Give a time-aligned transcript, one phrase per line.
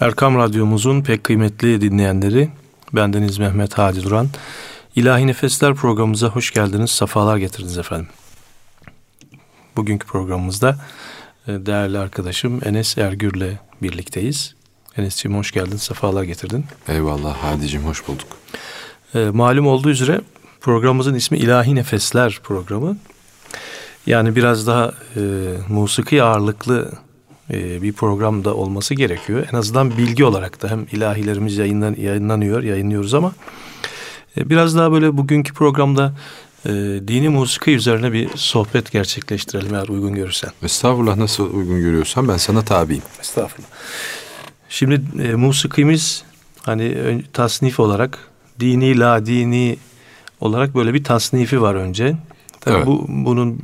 [0.00, 2.48] Erkam Radyomuzun pek kıymetli dinleyenleri,
[2.92, 4.28] bendeniz Mehmet Hadi Duran.
[4.96, 8.08] İlahi Nefesler programımıza hoş geldiniz, safalar getirdiniz efendim.
[9.76, 10.76] Bugünkü programımızda
[11.46, 14.54] e, değerli arkadaşım Enes Ergür'le birlikteyiz.
[14.96, 16.64] Enes'ciğim hoş geldin, sefalar getirdin.
[16.88, 18.28] Eyvallah Hadi'cim hoş bulduk.
[19.14, 20.20] E, malum olduğu üzere
[20.60, 22.96] programımızın ismi İlahi Nefesler programı.
[24.06, 25.20] Yani biraz daha e,
[25.68, 26.92] musiki ağırlıklı
[27.52, 29.46] e, bir programda olması gerekiyor.
[29.52, 33.32] En azından bilgi olarak da hem ilahilerimiz yayınlan, yayınlanıyor, yayınlıyoruz ama
[34.36, 36.14] e, biraz daha böyle bugünkü programda
[36.64, 36.70] e,
[37.08, 40.50] dini musiki üzerine bir sohbet gerçekleştirelim eğer uygun görürsen.
[40.62, 43.02] Estağfurullah nasıl uygun görüyorsan ben sana tabiyim.
[43.20, 43.68] Estağfurullah.
[44.68, 46.24] Şimdi e, musikimiz
[46.62, 48.18] hani tasnif olarak
[48.60, 49.76] dini la dini
[50.40, 52.16] olarak böyle bir tasnifi var önce.
[52.60, 52.86] Tabii evet.
[52.86, 53.58] bu bunun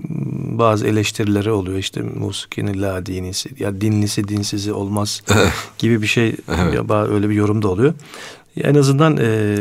[0.59, 5.23] bazı eleştirileri oluyor işte musikinin la dinisi ya dinlisi dinsizi olmaz
[5.79, 6.75] gibi bir şey evet.
[6.75, 7.95] ya öyle bir yorum da oluyor.
[8.61, 9.57] En azından e,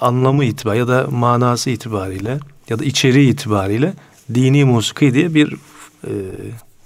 [0.00, 3.94] anlamı itibariyle ya da manası itibariyle ya da içeriği itibariyle
[4.34, 5.52] dini musiki diye bir
[6.04, 6.12] e,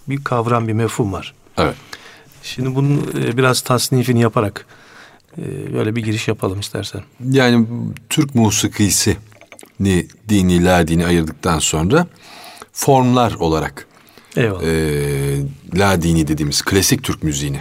[0.08, 1.34] bir kavram bir mefhum var.
[1.58, 1.74] Evet.
[2.42, 4.66] Şimdi bunun e, biraz tasnifini yaparak
[5.39, 7.02] e, böyle bir giriş yapalım istersen.
[7.30, 7.66] Yani
[8.08, 9.16] Türk musikisi
[9.80, 12.06] ni dini la dini ayırdıktan sonra
[12.72, 13.86] formlar olarak
[14.36, 14.62] Eyvallah.
[14.62, 15.42] E,
[15.78, 17.61] la dini dediğimiz klasik Türk müziğini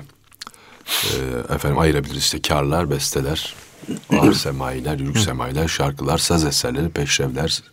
[0.86, 3.56] e, efendim ayırabiliriz işte karlar, besteler,
[4.10, 7.64] ağır semailer, yürük semailer, şarkılar, saz eserleri, peşrevler,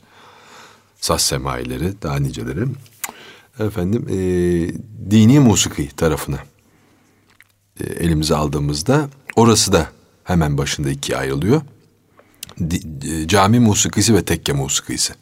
[1.00, 2.64] saz semaileri, daha niceleri.
[3.58, 4.16] Efendim e,
[5.10, 6.38] dini musiki tarafına
[7.80, 9.88] e, elimize aldığımızda orası da
[10.24, 11.62] hemen başında ikiye ayrılıyor
[13.26, 15.12] cami musikisi ve tekke musikisi.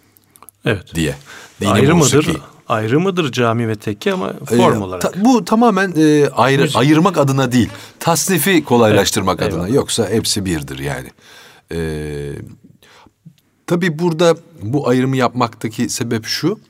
[0.65, 0.95] Evet.
[0.95, 1.15] Diye.
[1.61, 2.17] Dini ayrı musiki.
[2.17, 2.43] mıdır?
[2.69, 5.03] Ayrı mıdır cami ve tekke ama form ee, olarak.
[5.03, 6.77] Ta, bu tamamen e, ayrı Müzik.
[6.77, 7.69] ayırmak adına değil.
[8.01, 9.67] Tasnifi kolaylaştırmak evet, adına.
[9.67, 9.77] Eyvallah.
[9.77, 11.09] Yoksa hepsi birdir yani.
[11.73, 12.33] Ee,
[13.67, 16.61] tabii burada bu ayrımı yapmaktaki sebep şu.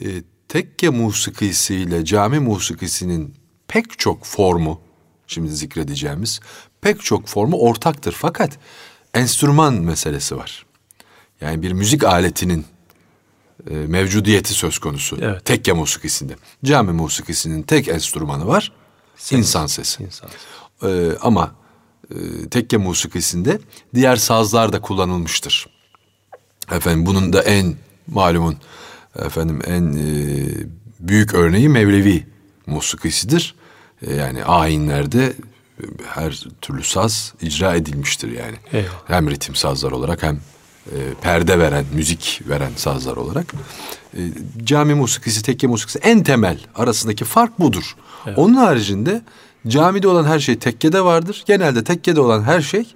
[0.00, 0.06] E,
[0.48, 3.34] tekke musikisiyle cami musikisinin
[3.68, 4.80] pek çok formu
[5.26, 6.40] şimdi zikredeceğimiz
[6.80, 8.12] pek çok formu ortaktır.
[8.12, 8.58] Fakat
[9.14, 10.66] enstrüman meselesi var.
[11.40, 12.64] Yani bir müzik aletinin
[13.70, 15.18] e, mevcudiyeti söz konusu.
[15.20, 15.44] Evet.
[15.44, 16.36] Tekke musikisinde.
[16.64, 18.72] Cami musikisinin tek enstrümanı var.
[19.16, 19.38] Ses.
[19.38, 20.02] İnsan sesi.
[20.02, 20.92] İnsan sesi.
[20.92, 21.54] E, ama
[22.10, 23.58] e, tekke musikisinde
[23.94, 25.66] diğer sazlar da kullanılmıştır.
[26.72, 27.74] Efendim bunun da en
[28.06, 28.56] malumun
[29.18, 30.46] efendim en e,
[31.00, 32.26] büyük örneği Mevlevi
[32.66, 33.54] musikisidir.
[34.02, 35.32] E, yani ayinlerde
[36.06, 38.56] her türlü saz icra edilmiştir yani.
[38.72, 38.90] Eyvallah.
[39.06, 40.40] Hem ritim sazlar olarak hem
[40.86, 43.54] e, perde veren, müzik veren sazlar olarak.
[44.14, 44.20] E,
[44.64, 47.96] cami musikisi, tekke musikisi en temel arasındaki fark budur.
[48.26, 48.38] Evet.
[48.38, 49.22] Onun haricinde
[49.68, 51.44] camide olan her şey tekkede vardır.
[51.46, 52.94] Genelde tekkede olan her şey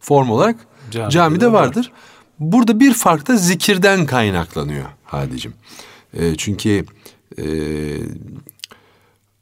[0.00, 0.56] form olarak
[0.90, 1.84] camide, camide vardır.
[1.84, 1.92] Var.
[2.38, 5.54] Burada bir fark da zikirden kaynaklanıyor Hadicim.
[6.14, 6.84] E, çünkü
[7.38, 7.44] e,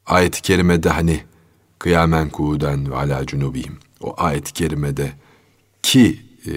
[0.05, 1.23] ayet-i kerimede hani
[1.85, 3.77] kıyamen kuuden ve ala cunubihim.
[4.01, 5.11] O ayet-i kerimede
[5.83, 6.53] ki e,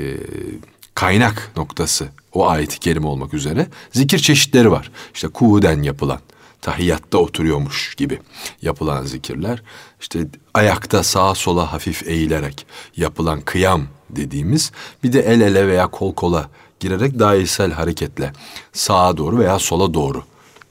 [0.94, 4.90] kaynak noktası o ayet-i kerime olmak üzere zikir çeşitleri var.
[5.14, 6.20] İşte kuuden yapılan,
[6.60, 8.20] tahiyyatta oturuyormuş gibi
[8.62, 9.62] yapılan zikirler.
[10.00, 12.66] İşte ayakta sağa sola hafif eğilerek
[12.96, 14.72] yapılan kıyam dediğimiz
[15.04, 16.50] bir de el ele veya kol kola
[16.80, 18.32] girerek dairesel hareketle
[18.72, 20.22] sağa doğru veya sola doğru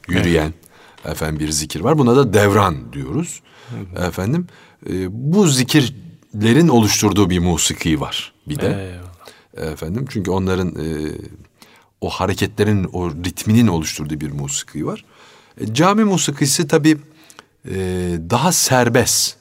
[0.07, 0.53] yürüyen
[1.06, 1.12] evet.
[1.12, 1.97] efendim bir zikir var.
[1.97, 3.41] Buna da devran diyoruz.
[3.70, 4.48] Hı Efendim
[4.90, 4.94] e,
[5.34, 8.68] bu zikirlerin oluşturduğu bir musiki var bir de.
[8.68, 9.72] Eyvallah.
[9.72, 11.12] Efendim çünkü onların e,
[12.02, 15.06] o hareketlerin o ritminin oluşturduğu bir musiki var.
[15.62, 16.98] E, cami musikisi tabii
[17.66, 17.76] e,
[18.30, 19.36] daha serbest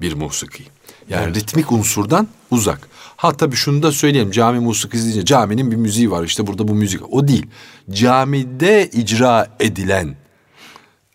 [0.00, 0.64] bir musiki.
[1.08, 1.36] Yani evet.
[1.36, 2.88] ritmik unsurdan uzak.
[3.16, 4.30] Ha tabii şunu da söyleyeyim.
[4.30, 6.24] Cami musikisi deyince caminin bir müziği var.
[6.24, 7.12] işte burada bu müzik.
[7.12, 7.46] O değil.
[7.90, 10.16] Camide icra edilen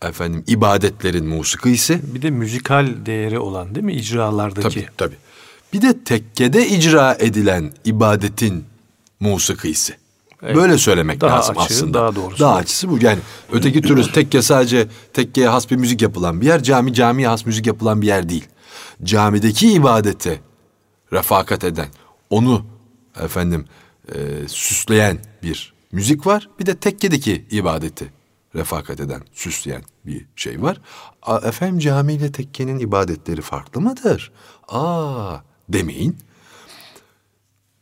[0.04, 2.02] efendim ibadetlerin musikisi.
[2.04, 4.70] Bir de müzikal değeri olan değil mi icralardaki?
[4.70, 5.16] Tabii tabii.
[5.74, 8.66] Bir de tekkede icra edilen ibadetin
[9.20, 9.98] musikisi.
[10.44, 10.56] Evet.
[10.56, 11.94] Böyle söylemek daha lazım açığı, aslında.
[11.94, 12.40] Daha doğrusu.
[12.40, 12.98] Daha açısı bu.
[13.02, 13.20] Yani
[13.52, 16.64] öteki türlü tekke sadece tekkeye has bir müzik yapılan bir yer.
[16.64, 18.46] Cami camiye has müzik yapılan bir yer değil.
[19.04, 20.40] Camideki ibadete
[21.14, 21.88] refakat eden,
[22.30, 22.66] onu
[23.24, 23.66] efendim
[24.08, 24.18] e,
[24.48, 26.50] süsleyen bir müzik var.
[26.60, 28.14] Bir de tekkedeki ibadeti
[28.56, 30.82] refakat eden, süsleyen bir şey var.
[31.44, 34.32] Efendim cami tekkenin ibadetleri farklı mıdır?
[34.68, 35.38] Aa
[35.70, 36.18] demeyin.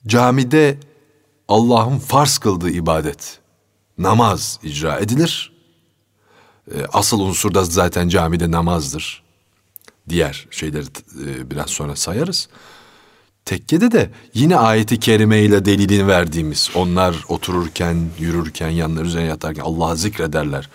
[0.07, 0.77] Camide
[1.47, 3.39] Allah'ın farz kıldığı ibadet,
[3.97, 5.51] namaz icra edilir.
[6.75, 9.23] E, asıl unsur da zaten camide namazdır.
[10.09, 10.85] diğer şeyleri
[11.25, 12.49] e, biraz sonra sayarız.
[13.45, 19.97] Tekkede de yine ayeti kerime ile delilini verdiğimiz onlar otururken, yürürken, yanları üzerine yatarken Allah'ı
[19.97, 20.69] zikrederler.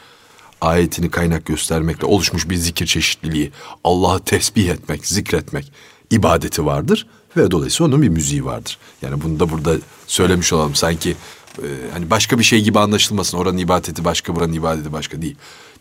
[0.60, 3.52] Ayetini kaynak göstermekle oluşmuş bir zikir çeşitliliği,
[3.84, 5.72] Allah'ı tesbih etmek, zikretmek
[6.10, 8.78] ibadeti vardır ve dolayısıyla onun bir müziği vardır.
[9.02, 9.76] Yani bunu da burada
[10.06, 11.16] söylemiş olalım sanki
[11.58, 13.38] e, hani başka bir şey gibi anlaşılmasın.
[13.38, 15.36] Oranın ibadeti başka, buranın ibadeti başka değil.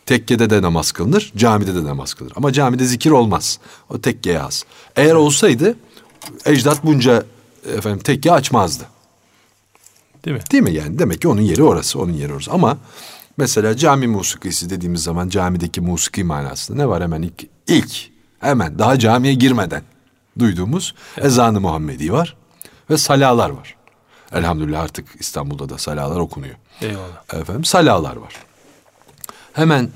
[0.05, 2.33] Tekkede de namaz kılınır, camide de namaz kılınır.
[2.35, 3.59] Ama camide zikir olmaz.
[3.89, 4.65] O tekkeye az.
[4.95, 5.75] Eğer olsaydı
[6.45, 7.23] ecdat bunca
[7.77, 8.83] efendim tekke açmazdı.
[10.25, 10.43] Değil mi?
[10.51, 10.99] Değil mi yani?
[10.99, 12.51] Demek ki onun yeri orası, onun yeri orası.
[12.51, 12.77] Ama
[13.37, 18.99] mesela cami musikisi dediğimiz zaman camideki musiki manasında ne var hemen ilk, ilk hemen daha
[18.99, 19.83] camiye girmeden
[20.39, 21.25] duyduğumuz evet.
[21.25, 22.37] ezanı Muhammedi var
[22.89, 23.75] ve salalar var.
[24.31, 26.55] Elhamdülillah artık İstanbul'da da salalar okunuyor.
[26.81, 27.41] Eyvallah.
[27.41, 28.33] Efendim salalar var.
[29.53, 29.89] Hemen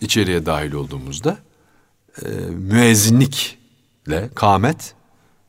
[0.00, 1.38] içeriye dahil olduğumuzda
[2.22, 4.94] e, müezzinlikle kamet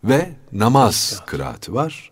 [0.04, 2.12] ve namaz kıraati var.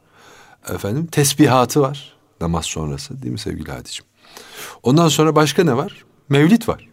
[0.69, 4.06] Efendim tesbihatı var namaz sonrası değil mi sevgili Hadicim?
[4.83, 6.06] Ondan sonra başka ne var?
[6.30, 6.89] Mevlit var.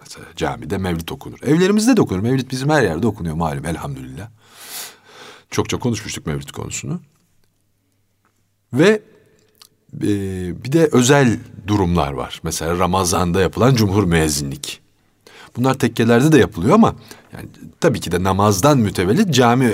[0.00, 1.38] Mesela camide mevlit okunur.
[1.42, 2.20] Evlerimizde de okunur.
[2.20, 4.28] Mevlit bizim her yerde okunuyor malum elhamdülillah.
[5.50, 7.00] Çok çok konuşmuştuk mevlit konusunu.
[8.72, 9.02] Ve
[9.94, 10.08] e,
[10.64, 12.40] bir de özel durumlar var.
[12.42, 14.80] Mesela Ramazan'da yapılan cumhur müezzinlik.
[15.56, 16.94] Bunlar tekkelerde de yapılıyor ama
[17.32, 17.48] yani
[17.80, 19.72] tabii ki de namazdan mütevellit cami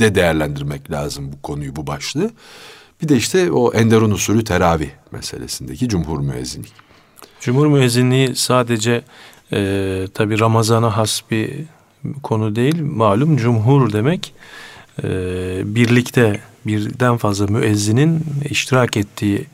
[0.00, 2.30] de değerlendirmek lazım bu konuyu, bu başlığı.
[3.02, 6.72] Bir de işte o Enderun usulü teravih meselesindeki cumhur müezzinlik.
[7.40, 9.02] Cumhur müezzinliği sadece
[9.52, 11.50] e, tabi Ramazan'a has bir
[12.22, 12.82] konu değil.
[12.82, 14.34] Malum cumhur demek
[15.02, 15.08] e,
[15.74, 19.46] birlikte birden fazla müezzinin iştirak ettiği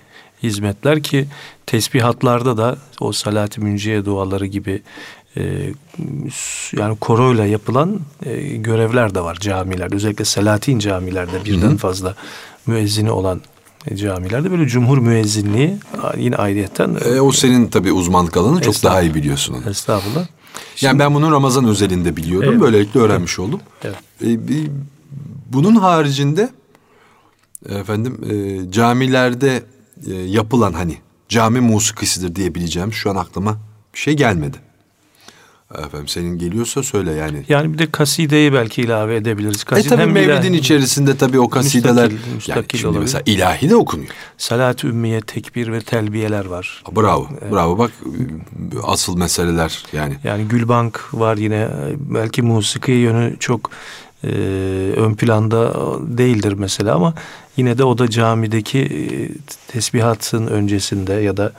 [0.42, 1.26] hizmetler ki
[1.66, 4.82] tesbihatlarda da o salat-ı münciye duaları gibi
[6.76, 9.96] yani koroyla yapılan e, görevler de var camilerde.
[9.96, 12.14] Özellikle Selatin camilerde birden fazla
[12.66, 13.40] müezzini olan
[13.86, 15.76] e, camilerde böyle cumhur müezzinliği
[16.16, 16.96] yine ayrıyetten.
[17.04, 19.70] E, o senin tabii uzmanlık alanı çok daha iyi biliyorsun onu.
[19.70, 20.26] Estağfurullah.
[20.76, 22.50] Şimdi, yani ben bunu Ramazan özelinde biliyordum.
[22.52, 22.60] Evet.
[22.60, 23.48] Böylelikle öğrenmiş evet.
[23.48, 23.60] oldum.
[23.84, 23.96] Evet.
[24.24, 24.38] E,
[25.52, 26.48] bunun haricinde
[27.68, 29.62] efendim e, camilerde
[30.06, 30.96] e, yapılan hani
[31.28, 33.58] cami musikisidir diyebileceğim şu an aklıma
[33.94, 34.56] bir şey gelmedi.
[35.78, 37.44] Efendim senin geliyorsa söyle yani.
[37.48, 39.64] Yani bir de kasideyi belki ilave edebiliriz.
[39.64, 43.76] Kaside, e tabi Mevlid'in içerisinde tabi o kasideler müstakil, müstakil yani şimdi mesela ilahi de
[43.76, 44.10] okunuyor.
[44.38, 46.82] Salat-ı ümmiye, tekbir ve telbiyeler var.
[46.96, 47.52] Bravo, evet.
[47.52, 47.90] bravo bak
[48.82, 50.16] asıl meseleler yani.
[50.24, 51.68] Yani Gülbank var yine
[51.98, 53.70] belki musiki yönü çok
[54.24, 54.28] e,
[54.96, 55.74] ön planda
[56.18, 57.14] değildir mesela ama
[57.56, 59.08] yine de o da camideki e,
[59.72, 61.52] tesbihatın öncesinde ya da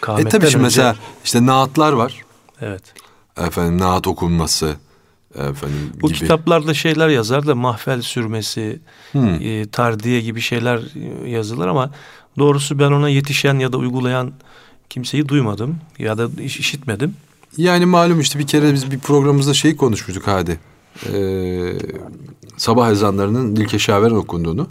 [0.00, 0.80] kametten e tabii şimdi önce...
[0.80, 2.22] mesela işte naatlar var.
[2.60, 2.82] Evet
[3.46, 4.76] efendim naat okunması
[5.34, 6.18] efendim Bu gibi.
[6.18, 8.80] kitaplarda şeyler yazar da mahfel sürmesi,
[9.12, 9.34] hmm.
[9.34, 10.80] e, tardiye gibi şeyler
[11.26, 11.90] yazılır ama
[12.38, 14.32] doğrusu ben ona yetişen ya da uygulayan
[14.90, 17.14] kimseyi duymadım ya da işitmedim.
[17.56, 20.60] Yani malum işte bir kere biz bir programımızda şey konuşmuştuk hadi.
[21.12, 21.78] Ee,
[22.56, 24.68] sabah ezanlarının Dilkeşaver'in okunduğunu.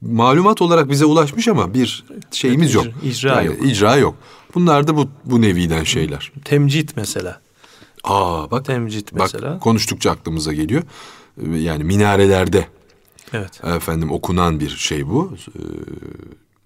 [0.00, 2.86] Malumat olarak bize ulaşmış ama bir şeyimiz yok.
[3.04, 3.56] İcra yani, yok.
[3.66, 4.14] İcra yok.
[4.54, 6.32] Bunlar da bu bu neviden şeyler.
[6.44, 7.40] Temcit mesela.
[8.04, 8.64] Aa bak.
[8.64, 9.54] Temcit mesela.
[9.54, 10.82] Bak konuştukça aklımıza geliyor.
[11.54, 12.68] Yani minarelerde
[13.32, 13.64] evet.
[13.64, 15.32] efendim okunan bir şey bu.
[15.48, 15.60] Ee,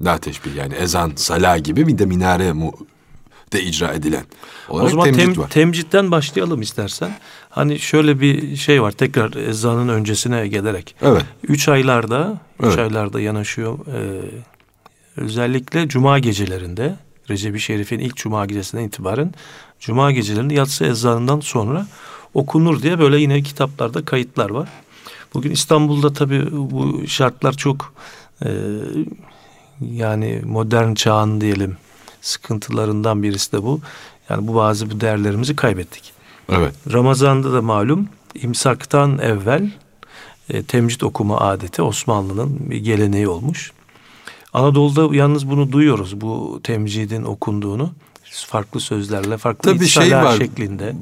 [0.05, 2.73] la teşbih yani ezan, sala gibi bir de minare mu
[3.53, 4.25] de icra edilen
[4.69, 5.51] olarak o zaman temcit tem, var.
[5.51, 7.19] temcitten başlayalım istersen.
[7.51, 10.95] Hani şöyle bir şey var tekrar ezanın öncesine gelerek.
[11.03, 11.23] Evet.
[11.49, 12.79] Üç aylarda, üç evet.
[12.79, 13.79] aylarda yanaşıyor.
[13.87, 14.21] Ee,
[15.17, 16.97] özellikle cuma gecelerinde
[17.31, 19.35] Recep-i Şerif'in ilk cuma gecesinden itibaren
[19.81, 21.87] cuma gecelerinde yatsı ezanından sonra
[22.35, 24.69] okunur diye böyle yine kitaplarda kayıtlar var.
[25.35, 27.95] Bugün İstanbul'da tabii bu şartlar çok
[28.45, 28.51] e,
[29.81, 31.77] yani modern çağın diyelim
[32.21, 33.81] sıkıntılarından birisi de bu.
[34.29, 36.13] Yani bu bazı bu değerlerimizi kaybettik.
[36.49, 36.75] Evet.
[36.93, 39.71] Ramazan'da da malum imsaktan evvel
[40.51, 43.73] e, temcit okuma adeti Osmanlı'nın bir geleneği olmuş.
[44.53, 47.91] Anadolu'da yalnız bunu duyuyoruz bu temcidin okunduğunu
[48.47, 50.95] farklı sözlerle farklı Tabii şey var, şeklinde.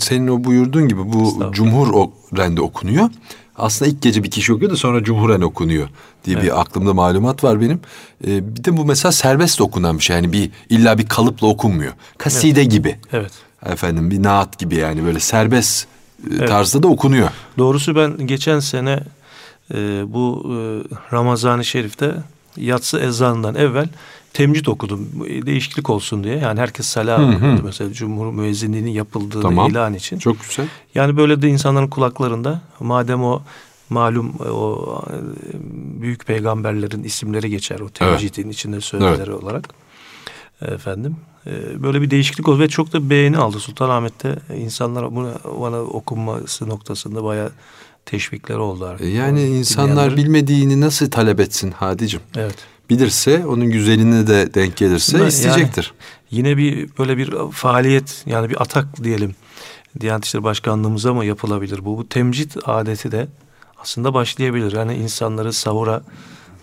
[0.00, 3.10] Senin o buyurduğun gibi bu cumhur rende okunuyor.
[3.56, 5.88] Aslında ilk gece bir kişi okuyor da sonra cumhuren okunuyor
[6.24, 6.46] diye evet.
[6.46, 7.80] bir aklımda malumat var benim.
[8.26, 10.16] Ee, bir de bu mesela serbest okunan bir şey.
[10.16, 11.92] Yani bir illa bir kalıpla okunmuyor.
[12.18, 12.72] Kaside evet.
[12.72, 12.96] gibi.
[13.12, 13.32] Evet.
[13.66, 16.48] Efendim bir naat gibi yani böyle serbest e, evet.
[16.48, 17.28] tarzda da okunuyor.
[17.58, 19.00] Doğrusu ben geçen sene
[19.74, 20.54] e, bu e,
[21.12, 22.14] Ramazan-ı Şerif'te
[22.60, 23.88] yatsı ezanından evvel
[24.32, 25.08] temcit okudum.
[25.46, 26.38] Değişiklik olsun diye.
[26.38, 29.70] Yani herkes salah okudu mesela Cumhur müezzinliğinin yapıldığını tamam.
[29.70, 30.18] ilan için.
[30.18, 30.68] Çok güzel.
[30.94, 33.42] Yani böyle de insanların kulaklarında madem o
[33.90, 35.02] malum o
[36.00, 38.54] büyük peygamberlerin isimleri geçer o temcidin evet.
[38.54, 39.42] içinde sözleri evet.
[39.42, 39.68] olarak.
[40.62, 45.80] Efendim e, böyle bir değişiklik oldu ve çok da beğeni aldı Sultanahmet'te insanlar bunu bana
[45.80, 47.50] okunması noktasında bayağı
[48.10, 49.06] teşvikler oldu artık.
[49.06, 52.20] E, yani insanlar bilmediğini nasıl talep etsin Hadicim?
[52.36, 52.56] Evet.
[52.90, 55.92] Bilirse onun güzelini de denk gelirse yani, isteyecektir.
[56.30, 59.34] yine bir böyle bir faaliyet yani bir atak diyelim.
[60.00, 61.98] Diyanet İşleri Başkanlığımıza mı yapılabilir bu?
[61.98, 63.28] Bu temcit adeti de
[63.78, 64.72] aslında başlayabilir.
[64.72, 66.02] Yani insanları savura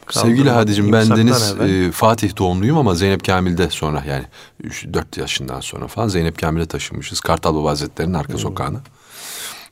[0.09, 4.25] Sevgili Hadicim ben Deniz e, Fatih doğumluyum ama Zeynep Kamil'de sonra yani
[4.63, 7.19] 3-4 yaşından sonra falan Zeynep Kamil'e taşınmışız.
[7.19, 8.39] Kartal Baba Hazretleri'nin arka hmm.
[8.39, 8.81] sokağına.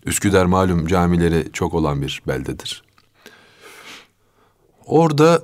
[0.06, 2.84] Üsküdar malum camileri çok olan bir beldedir.
[4.86, 5.44] Orada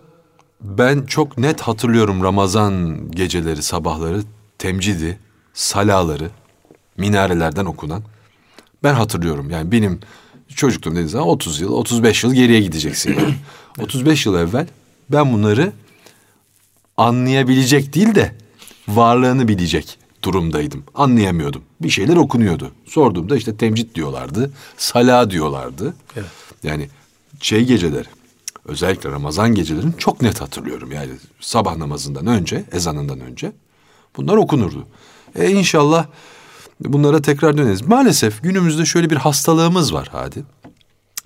[0.62, 4.22] ben çok net hatırlıyorum Ramazan geceleri, sabahları,
[4.58, 5.20] temcidi,
[5.54, 6.30] salaları,
[6.98, 8.04] minarelerden okunan.
[8.84, 10.00] Ben hatırlıyorum yani benim
[10.56, 13.16] çocukluğum dediğiniz zaman 30 yıl, 35 yıl geriye gideceksin.
[13.78, 13.86] Yani.
[13.86, 14.68] 35 yıl evvel
[15.10, 15.72] ben bunları
[16.98, 18.36] anlayabilecek değil de
[18.88, 20.84] varlığını bilecek durumdaydım.
[20.96, 21.62] Anlayamıyordum.
[21.82, 22.72] Bir şeyler okunuyordu.
[22.86, 24.52] Sorduğumda işte temcit diyorlardı.
[24.78, 25.94] Sala diyorlardı.
[26.16, 26.30] Evet.
[26.64, 26.90] Yani
[27.42, 28.08] şey geceleri
[28.66, 30.92] özellikle Ramazan gecelerini çok net hatırlıyorum.
[30.92, 33.52] Yani sabah namazından önce, ezanından önce
[34.18, 34.88] bunlar okunurdu.
[35.36, 36.06] E inşallah
[36.80, 37.82] bunlara tekrar döneriz.
[37.82, 40.44] Maalesef günümüzde şöyle bir hastalığımız var hadi.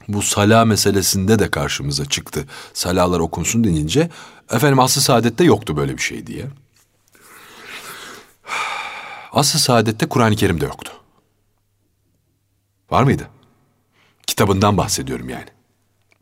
[0.08, 2.46] Bu sala meselesinde de karşımıza çıktı.
[2.74, 4.10] Salalar okunsun denince
[4.52, 6.46] efendim aslı saadette yoktu böyle bir şey diye.
[9.34, 10.92] Aslı saadette Kur'an-ı Kerim'de yoktu.
[12.92, 13.30] Var mıydı?
[14.28, 15.48] Kitabından bahsediyorum yani.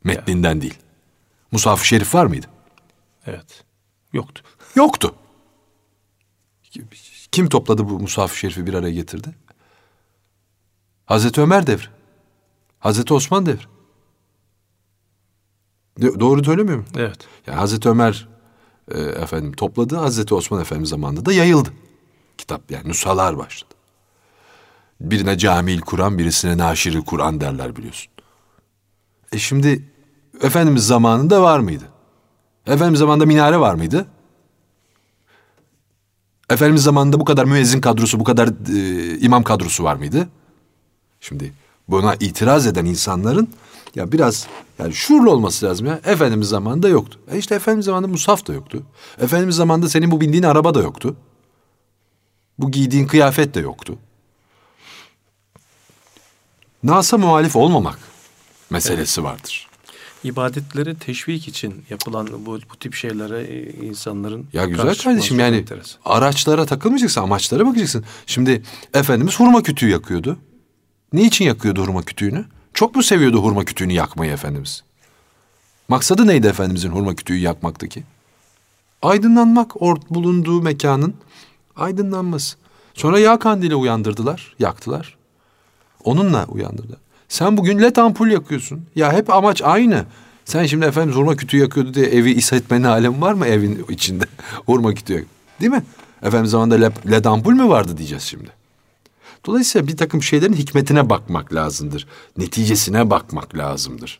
[0.04, 0.62] Metninden ya.
[0.62, 0.78] değil.
[1.52, 2.48] Musaf-ı Şerif var mıydı?
[3.26, 3.64] Evet.
[4.14, 4.44] Yoktu.
[4.76, 5.16] Yoktu.
[7.32, 9.36] Kim topladı bu Musaf-ı Şerif'i bir araya getirdi?
[11.06, 11.86] Hazreti Ömer devri.
[12.80, 13.64] Hazreti Osman devri.
[16.02, 16.92] De, doğru söylemiyor muyum?
[16.96, 17.28] Evet.
[17.48, 18.28] Yani Hazreti Ömer
[18.92, 19.96] e, efendim topladı.
[19.96, 21.70] Hazreti Osman Efendimiz zamanında da yayıldı.
[22.42, 23.74] Kitap yani nusalar başladı.
[25.02, 28.12] Birine Camil Kur'an, birisine Naşiri Kur'an derler biliyorsun.
[29.32, 29.86] E şimdi
[30.42, 31.84] Efendimiz zamanında var mıydı?
[32.68, 34.06] Efendimiz zamanında minare var mıydı?
[36.50, 40.30] Efendimiz zamanında bu kadar müezzin kadrosu, bu kadar e, imam kadrosu var mıydı?
[41.20, 41.54] Şimdi
[41.88, 43.48] buna itiraz eden insanların
[43.96, 44.48] ya biraz
[44.80, 46.00] yani şuurlu olması lazım ya.
[46.06, 47.20] Efendimiz zamanında yoktu.
[47.32, 48.84] E işte Efendimiz zamanında musaf da yoktu.
[49.22, 51.16] Efendimiz zamanında senin bu bindiğin araba da yoktu.
[52.60, 53.98] Bu giydiğin kıyafet de yoktu.
[56.84, 58.00] Nasa muhalif olmamak
[58.70, 59.32] meselesi evet.
[59.32, 59.68] vardır.
[60.24, 66.02] İbadetleri teşvik için yapılan bu, bu tip şeylere e, insanların Ya güzel kardeşim yani enteresan.
[66.06, 68.06] araçlara takılmayacaksın, amaçlara bakacaksın.
[68.26, 70.38] Şimdi Efendimiz hurma kütüğü yakıyordu.
[71.14, 72.46] Niçin yakıyordu hurma kütüğünü?
[72.74, 74.84] Çok mu seviyordu hurma kütüğünü yakmayı Efendimiz?
[75.88, 78.04] Maksadı neydi Efendimizin hurma kütüğü yakmaktaki?
[79.02, 81.16] Aydınlanmak, or bulunduğu mekanın
[81.76, 82.58] aydınlanması.
[82.94, 85.18] Sonra yağ kandili uyandırdılar, yaktılar.
[86.04, 86.98] Onunla uyandırdı.
[87.28, 88.86] Sen bugün led ampul yakıyorsun.
[88.96, 90.06] Ya hep amaç aynı.
[90.46, 94.26] Sen şimdi efendim hurma kütüğü yakıyordu diye evi ishal etmenin alemi var mı evin içinde?
[94.66, 95.26] hurma kütüğü.
[95.62, 95.84] Değil mi?
[96.24, 98.50] Efendim zamanında led ampul mü vardı diyeceğiz şimdi.
[99.46, 102.08] Dolayısıyla bir takım şeylerin hikmetine bakmak lazımdır.
[102.38, 104.20] Neticesine bakmak lazımdır.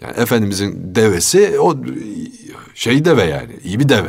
[0.00, 1.76] Yani Efendimizin devesi o
[2.74, 4.08] şey deve yani iyi bir deve.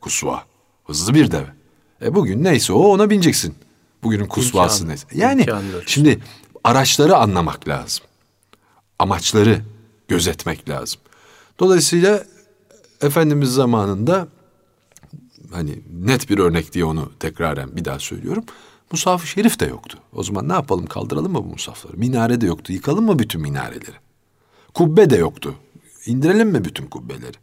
[0.00, 0.42] Kusva.
[0.86, 1.63] Hızlı bir deve.
[2.04, 3.54] E bugün neyse o ona bineceksin.
[4.02, 5.06] Bugünün kusvası İmkan, neyse.
[5.14, 5.46] Yani
[5.86, 6.20] şimdi
[6.64, 8.04] araçları anlamak lazım.
[8.98, 9.60] Amaçları
[10.08, 11.00] gözetmek lazım.
[11.58, 12.24] Dolayısıyla
[13.00, 14.28] Efendimiz zamanında
[15.52, 18.44] hani net bir örnek diye onu tekraren bir daha söylüyorum.
[18.92, 19.98] Musaf-ı Şerif de yoktu.
[20.12, 21.96] O zaman ne yapalım kaldıralım mı bu musafları?
[21.96, 22.72] Minare de yoktu.
[22.72, 23.96] Yıkalım mı bütün minareleri?
[24.74, 25.54] Kubbe de yoktu.
[26.06, 27.36] İndirelim mi bütün kubbeleri?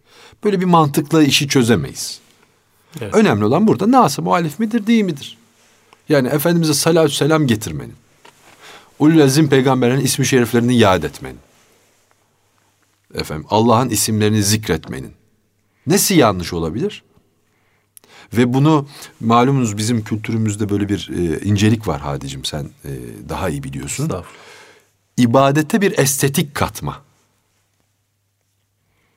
[0.44, 2.20] Böyle bir mantıkla işi çözemeyiz.
[3.02, 3.14] Evet.
[3.14, 5.38] Önemli olan burada nasıl muhalif midir değil midir?
[6.10, 7.96] Yani Efendimiz'e salatü selam getirmenin.
[9.00, 11.40] Ulul Azim peygamberlerin ismi şeriflerini yad etmenin.
[13.16, 15.12] Efendim Allah'ın isimlerini zikretmenin.
[15.88, 17.04] Nesi yanlış olabilir?
[18.34, 18.88] Ve bunu
[19.20, 22.90] malumunuz bizim kültürümüzde böyle bir e, incelik var Hadicim sen e,
[23.30, 24.12] daha iyi biliyorsun.
[25.18, 27.02] İbadete bir estetik katma.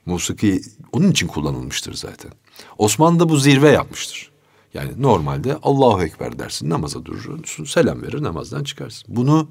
[0.05, 2.31] Musiki onun için kullanılmıştır zaten.
[2.77, 4.31] Osmanlı da bu zirve yapmıştır.
[4.73, 9.03] Yani normalde Allahu Ekber dersin, namaza durursun, selam verir, namazdan çıkarsın.
[9.07, 9.49] Bunu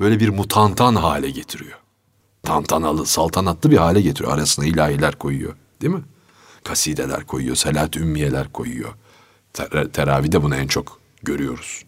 [0.00, 1.78] böyle bir mutantan hale getiriyor.
[2.42, 4.32] Tantanalı, saltanatlı bir hale getiriyor.
[4.34, 5.56] Arasına ilahiler koyuyor.
[5.82, 6.02] Değil mi?
[6.64, 8.94] kasideler koyuyor, salat ümmiyeler koyuyor.
[9.52, 11.82] Ter- teravide bunu en çok görüyoruz.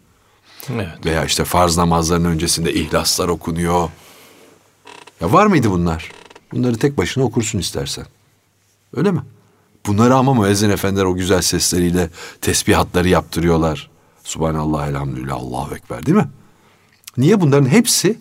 [0.73, 0.89] Evet.
[1.05, 3.91] Veya işte farz namazların öncesinde ihlaslar okunuyor.
[5.21, 6.13] Ya var mıydı bunlar?
[6.53, 8.07] Bunları tek başına okursun istersen.
[8.97, 9.21] Öyle mi?
[9.87, 12.11] Bunları ama müezzin efendiler o güzel sesleriyle
[12.41, 13.91] tesbihatları yaptırıyorlar.
[14.25, 16.29] Subhanallah, elhamdülillah, Allahu Ekber değil mi?
[17.17, 18.19] Niye bunların hepsi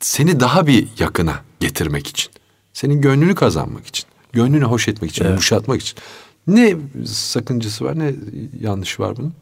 [0.00, 2.32] seni daha bir yakına getirmek için.
[2.72, 4.04] Senin gönlünü kazanmak için.
[4.32, 5.30] Gönlünü hoş etmek için, evet.
[5.30, 5.98] yumuşatmak için.
[6.46, 8.14] Ne sakıncası var, ne
[8.60, 9.34] yanlış var bunun?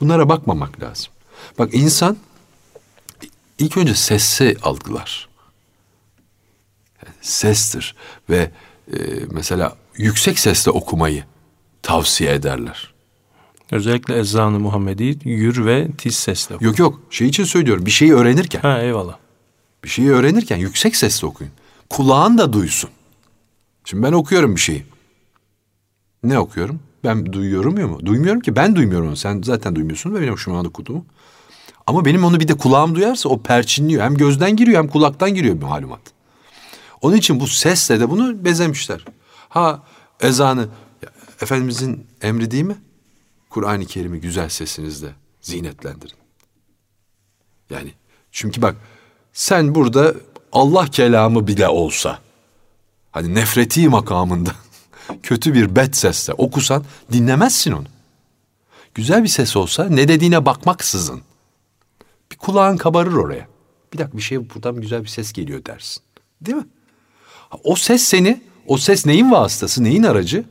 [0.00, 1.12] Bunlara bakmamak lazım.
[1.58, 2.16] Bak insan
[3.58, 5.28] ilk önce sesi algılar.
[7.20, 7.96] sestir
[8.30, 8.50] ve
[8.92, 8.98] e,
[9.30, 11.24] mesela yüksek sesle okumayı
[11.82, 12.94] tavsiye ederler.
[13.70, 16.56] Özellikle ezanı Muhammedi yür ve tiz sesle.
[16.60, 18.60] Yok yok şey için söylüyorum bir şeyi öğrenirken.
[18.60, 19.16] Ha eyvallah.
[19.84, 21.52] Bir şeyi öğrenirken yüksek sesle okuyun.
[21.90, 22.90] Kulağın da duysun.
[23.84, 24.86] Şimdi ben okuyorum bir şeyi.
[26.24, 26.80] Ne okuyorum?
[27.04, 28.06] Ben duyuyorum ya mu?
[28.06, 29.16] Duymuyorum ki ben duymuyorum onu.
[29.16, 31.06] Sen zaten duymuyorsun ve benim şu anda okuduğumu.
[31.86, 34.04] Ama benim onu bir de kulağım duyarsa o perçinliyor.
[34.04, 36.00] Hem gözden giriyor hem kulaktan giriyor bir malumat.
[37.00, 39.04] Onun için bu sesle de bunu bezemişler.
[39.48, 39.82] Ha
[40.22, 40.68] ezanı
[41.42, 42.76] Efendimizin emri değil mi?
[43.50, 46.16] Kur'an-ı Kerim'i güzel sesinizle zinetlendirin.
[47.70, 47.92] Yani
[48.32, 48.76] çünkü bak
[49.32, 50.14] sen burada
[50.52, 52.18] Allah kelamı bile olsa
[53.10, 54.50] hani nefreti makamında
[55.22, 57.86] kötü bir bet sesle okusan dinlemezsin onu.
[58.94, 61.22] Güzel bir ses olsa ne dediğine bakmaksızın
[62.32, 63.48] bir kulağın kabarır oraya.
[63.92, 66.02] Bir dakika bir şey buradan güzel bir ses geliyor dersin.
[66.40, 66.66] Değil mi?
[67.64, 70.44] O ses seni, o ses neyin vasıtası, neyin aracı?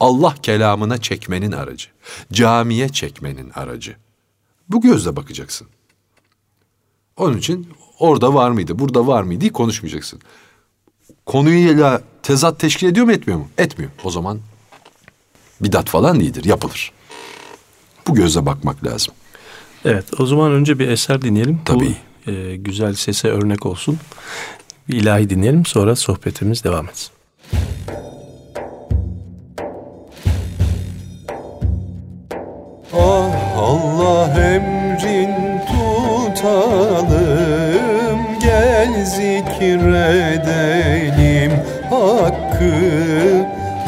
[0.00, 1.88] Allah kelamına çekmenin aracı.
[2.32, 3.96] Camiye çekmenin aracı.
[4.68, 5.68] Bu gözle bakacaksın.
[7.16, 10.20] Onun için orada var mıydı, burada var mıydı konuşmayacaksın.
[11.26, 13.48] Konuyla tezat teşkil ediyor mu etmiyor mu?
[13.58, 13.90] Etmiyor.
[14.04, 14.40] O zaman
[15.60, 16.92] bidat falan değildir, yapılır.
[18.08, 19.14] Bu gözle bakmak lazım.
[19.84, 21.60] Evet, o zaman önce bir eser dinleyelim.
[21.64, 21.96] Tabii.
[22.26, 23.98] Bu, e, güzel sese örnek olsun.
[24.88, 27.15] Bir ilahi dinleyelim, sonra sohbetimiz devam etsin.
[39.76, 41.52] Zikredelim
[41.90, 42.74] hakkı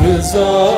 [0.04, 0.77] Rızasına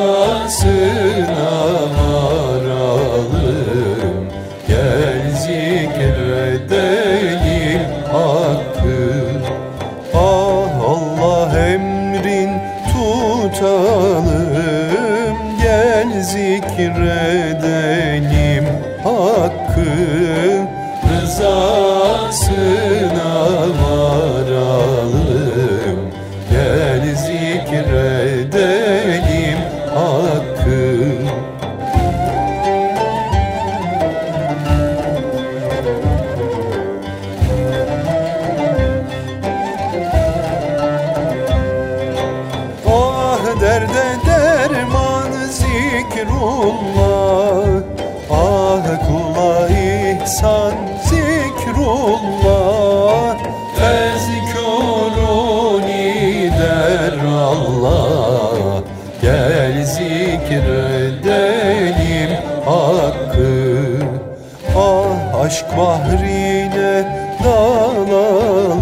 [66.20, 67.04] bahrine
[67.44, 68.80] dalalım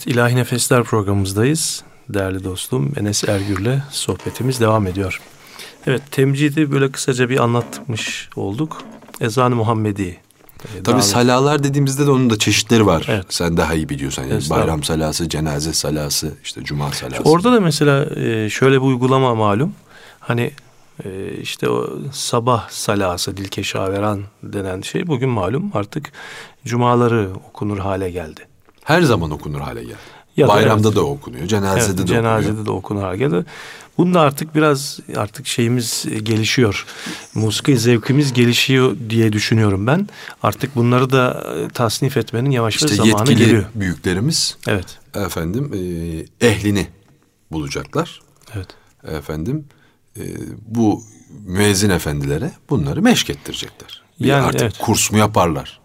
[0.01, 1.83] Evet, İlahi Nefesler programımızdayız.
[2.09, 5.21] değerli dostum Enes Ergür'le sohbetimiz devam ediyor.
[5.87, 8.83] Evet temcidi böyle kısaca bir anlatmış olduk.
[9.21, 10.21] Ezan-ı Muhammedi.
[10.79, 13.07] e, Tabii salalar dediğimizde de onun da çeşitleri var.
[13.09, 13.25] Evet.
[13.29, 14.23] Sen daha iyi biliyorsun.
[14.23, 17.23] Yani bayram salası, cenaze salası, işte cuma salası.
[17.23, 19.75] Orada da mesela e, şöyle bir uygulama malum.
[20.21, 20.51] Hani
[21.05, 26.13] e, işte o sabah salası dilkeşaveran denen şey bugün malum artık
[26.67, 28.50] cumaları okunur hale geldi.
[28.91, 29.97] Her zaman okunur hale geldi.
[30.37, 30.97] Ya da Bayramda evet.
[30.97, 32.67] da okunuyor, cenazede Evet, de cenazede okunuyor.
[32.67, 33.45] de okunur hale geldi.
[33.99, 36.87] Bunda artık biraz artık şeyimiz e, gelişiyor.
[37.35, 40.09] Musiki zevkimiz gelişiyor diye düşünüyorum ben.
[40.43, 43.65] Artık bunları da e, tasnif etmenin yavaş İşte yavaş zamanı yetkili geliyor.
[43.75, 44.99] büyüklerimiz Evet.
[45.15, 45.73] efendim
[46.41, 46.87] e, ehlini
[47.53, 48.21] bulacaklar.
[48.55, 48.69] Evet.
[49.05, 49.65] Efendim
[50.17, 50.23] e,
[50.67, 51.03] bu
[51.47, 54.03] müezzin efendilere bunları meşk ettirecekler.
[54.21, 54.79] Bir Yani artık evet.
[54.79, 55.80] kurs mu yaparlar?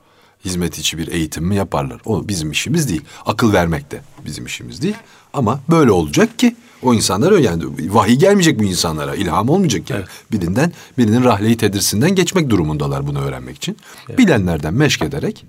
[0.46, 2.02] Hizmet içi bir eğitim mi yaparlar?
[2.06, 3.02] O bizim işimiz değil.
[3.26, 4.96] Akıl vermek de bizim işimiz değil.
[5.34, 9.16] Ama böyle olacak ki o insanlar öyle yani vahiy gelmeyecek bu insanlara.
[9.16, 10.00] ilham olmayacak yani.
[10.00, 10.32] Evet.
[10.32, 13.78] Birinden birinin rahleyi tedirsinden geçmek durumundalar bunu öğrenmek için.
[14.18, 15.46] Bilenlerden meşk ederek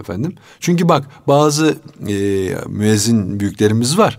[0.00, 0.34] efendim.
[0.60, 2.14] Çünkü bak bazı e,
[2.66, 4.18] müezzin büyüklerimiz var.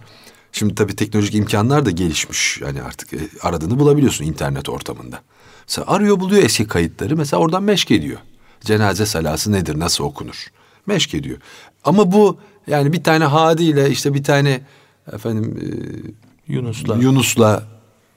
[0.52, 2.62] Şimdi tabii teknolojik imkanlar da gelişmiş.
[2.62, 5.22] Yani artık e, aradığını bulabiliyorsun internet ortamında.
[5.68, 7.18] Mesela arıyor buluyor eski kayıtları.
[7.18, 8.20] Mesela oradan meşk ediyor.
[8.66, 10.48] Cenaze salası nedir, nasıl okunur?
[10.86, 11.38] Meşk ediyor.
[11.84, 14.62] Ama bu yani bir tane Hadi ile işte bir tane
[15.14, 15.68] efendim e,
[16.54, 16.96] Yunus'la.
[16.96, 17.64] Yunus'la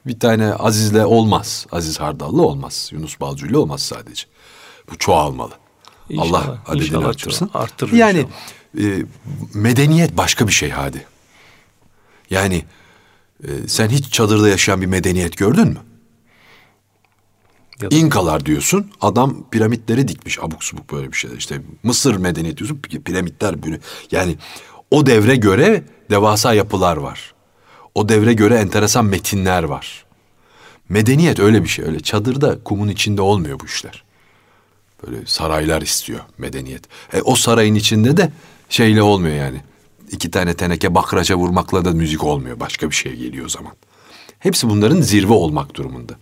[0.07, 1.67] bir tane Aziz'le olmaz.
[1.71, 2.89] Aziz Hardal'la olmaz.
[2.93, 4.23] Yunus Balcı'yla olmaz sadece.
[4.91, 5.53] Bu çoğalmalı.
[6.09, 7.49] İnşallah, Allah adedini inşallah arttırsın.
[7.53, 8.25] arttırır yani
[8.75, 8.97] inşallah.
[8.99, 9.05] e,
[9.53, 11.05] medeniyet başka bir şey hadi.
[12.29, 12.65] Yani
[13.43, 15.77] e, sen hiç çadırda yaşayan bir medeniyet gördün mü?
[17.81, 21.37] Da- İnkalar diyorsun adam piramitleri dikmiş abuk subuk böyle bir şeyler.
[21.37, 23.79] İşte Mısır medeniyeti diyorsun pi- piramitler böyle.
[24.11, 24.35] Yani
[24.91, 27.33] o devre göre devasa yapılar var.
[27.95, 30.05] O devre göre enteresan metinler var.
[30.89, 31.85] Medeniyet öyle bir şey.
[31.85, 34.03] Öyle çadırda kumun içinde olmuyor bu işler.
[35.07, 36.83] Böyle saraylar istiyor medeniyet.
[37.13, 38.31] E, o sarayın içinde de
[38.69, 39.61] şeyle olmuyor yani.
[40.11, 42.59] İki tane teneke bakraça vurmakla da müzik olmuyor.
[42.59, 43.71] Başka bir şey geliyor o zaman.
[44.39, 46.13] Hepsi bunların zirve olmak durumunda.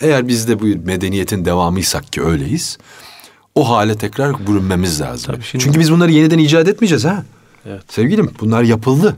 [0.00, 2.78] Eğer biz de bu medeniyetin devamıysak ki öyleyiz.
[3.54, 5.32] O hale tekrar bürünmemiz lazım.
[5.34, 7.24] Tabii şimdi- Çünkü biz bunları yeniden icat etmeyeceğiz ha.
[7.66, 7.82] Evet.
[7.88, 9.16] Sevgilim bunlar yapıldı.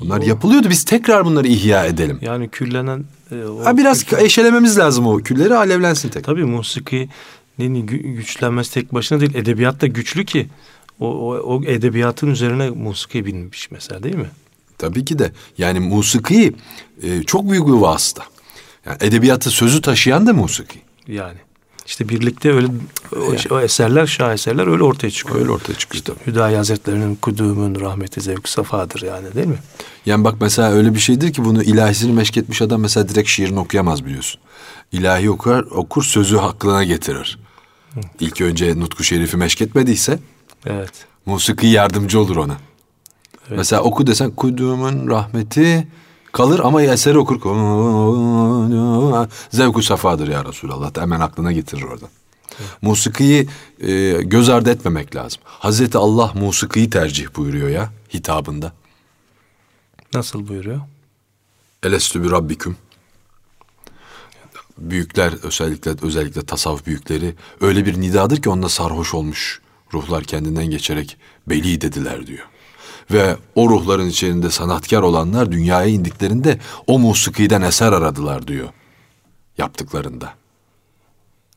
[0.00, 0.70] Bunlar yapılıyordu.
[0.70, 2.18] Biz tekrar bunları ihya edelim.
[2.22, 6.22] Yani küllenen e, o Ha biraz kültür- eşelememiz lazım o külleri alevlensin tekrar.
[6.22, 7.08] Tabii musikinin
[7.58, 9.34] gü- güçlenmesi tek başına değil.
[9.34, 10.48] Edebiyat da güçlü ki.
[11.00, 14.30] O, o, o edebiyatın üzerine musiki binmiş mesela değil mi?
[14.78, 15.32] Tabii ki de.
[15.58, 16.52] Yani musiki
[17.02, 18.22] e, çok büyük bir vasıta.
[18.86, 20.78] Yani edebiyatı sözü taşıyan da musiki.
[21.06, 21.38] Yani.
[21.86, 22.66] İşte birlikte öyle
[23.16, 25.40] o, o eserler, şah eserler öyle ortaya çıkıyor.
[25.40, 26.18] Öyle ortaya çıkıyor tabii.
[26.26, 29.58] Hüdayi Hazretleri'nin kudumun rahmeti zevk safadır yani değil mi?
[30.06, 33.58] Yani bak mesela öyle bir şeydir ki bunu ilahisini meşk etmiş adam mesela direkt şiirini
[33.58, 34.40] okuyamaz biliyorsun.
[34.92, 37.38] İlahi okur, okur sözü aklına getirir.
[38.20, 40.18] İlk önce Nutku Şerif'i meşk etmediyse
[40.66, 40.92] Evet.
[41.26, 42.56] musiki yardımcı olur ona.
[43.50, 45.88] Mesela oku desen kudumun rahmeti
[46.32, 47.40] kalır ama eseri okur.
[49.50, 50.94] Zevku safadır ya Resulallah.
[50.94, 52.08] da Hemen aklına getirir oradan.
[52.82, 53.48] Musikiyi
[53.80, 55.40] e, göz ardı etmemek lazım.
[55.44, 58.72] Hazreti Allah musikiyi tercih buyuruyor ya hitabında.
[60.14, 60.80] Nasıl buyuruyor?
[61.82, 62.76] Elestü bi rabbiküm.
[64.78, 69.60] Büyükler özellikle özellikle tasavvuf büyükleri öyle bir nidadır ki onda sarhoş olmuş
[69.94, 71.16] ruhlar kendinden geçerek
[71.46, 72.46] beli dediler diyor.
[73.10, 78.68] Ve o ruhların içerisinde sanatkar olanlar dünyaya indiklerinde o musikiden eser aradılar diyor
[79.58, 80.34] yaptıklarında.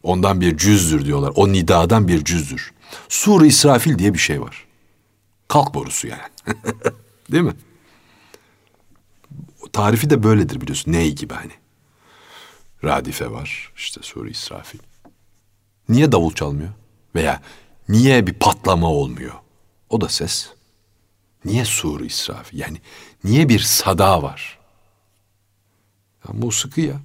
[0.04, 1.32] Ondan bir cüzdür diyorlar.
[1.36, 2.74] O nidadan bir cüzdür.
[3.10, 4.68] Sur-ı İsrafil diye bir şey var.
[5.48, 6.22] Kalk borusu yani.
[7.32, 7.54] Değil mi?
[9.74, 10.92] tarifi de böyledir biliyorsun.
[10.92, 11.52] Ney gibi hani.
[12.84, 13.72] Radife var.
[13.76, 14.80] işte Sur-i İsrafil.
[15.90, 16.70] Niye davul çalmıyor?
[17.16, 17.42] Veya
[17.90, 19.34] niye bir patlama olmuyor?
[19.90, 20.50] O da ses.
[21.46, 22.60] Niye Sur-i İsrafil?
[22.60, 22.78] Yani
[23.24, 24.58] niye bir sada var?
[26.28, 26.96] Ya musiki ya.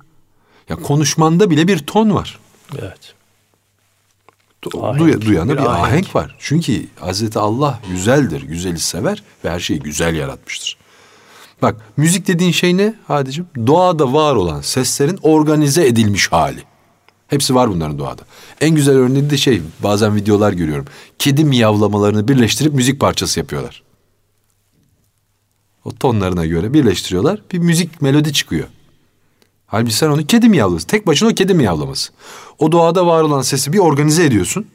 [0.68, 2.38] Ya konuşmanda bile bir ton var.
[2.78, 3.14] Evet.
[4.82, 5.86] Ahenk, duya- duyana bir bir, ahenk.
[5.86, 6.14] ahenk.
[6.16, 6.36] var.
[6.38, 10.76] Çünkü Hazreti Allah güzeldir, güzeli sever ve her şeyi güzel yaratmıştır.
[11.62, 13.46] Bak müzik dediğin şey ne Hadicim?
[13.66, 16.62] Doğada var olan seslerin organize edilmiş hali.
[17.28, 18.22] Hepsi var bunların doğada.
[18.60, 20.86] En güzel örneği de şey bazen videolar görüyorum.
[21.18, 23.82] Kedi miyavlamalarını birleştirip müzik parçası yapıyorlar.
[25.84, 27.42] O tonlarına göre birleştiriyorlar.
[27.52, 28.68] Bir müzik melodi çıkıyor.
[29.66, 30.86] Halbuki sen onu kedi miyavlaması.
[30.86, 32.12] Tek başına o kedi miyavlaması.
[32.58, 34.66] O doğada var olan sesi bir organize ediyorsun.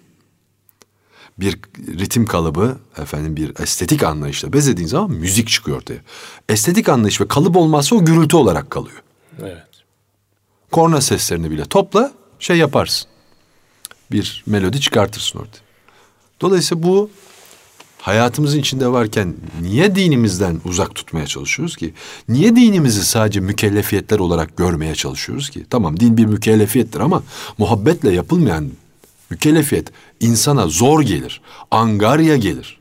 [1.39, 1.59] bir
[1.99, 6.01] ritim kalıbı, efendim bir estetik anlayışla bezediğin zaman müzik çıkıyor ortaya.
[6.49, 9.03] Estetik anlayış ve kalıp olmazsa o gürültü olarak kalıyor.
[9.41, 9.67] Evet.
[10.71, 13.09] Korna seslerini bile topla şey yaparsın.
[14.11, 15.57] Bir melodi çıkartırsın orada.
[16.41, 17.09] Dolayısıyla bu
[18.03, 21.93] hayatımızın içinde varken niye dinimizden uzak tutmaya çalışıyoruz ki?
[22.29, 25.65] Niye dinimizi sadece mükellefiyetler olarak görmeye çalışıyoruz ki?
[25.69, 27.23] Tamam din bir mükellefiyettir ama
[27.57, 28.69] muhabbetle yapılmayan
[29.29, 29.87] mükellefiyet
[30.19, 31.41] insana zor gelir.
[31.71, 32.79] Angarya gelir.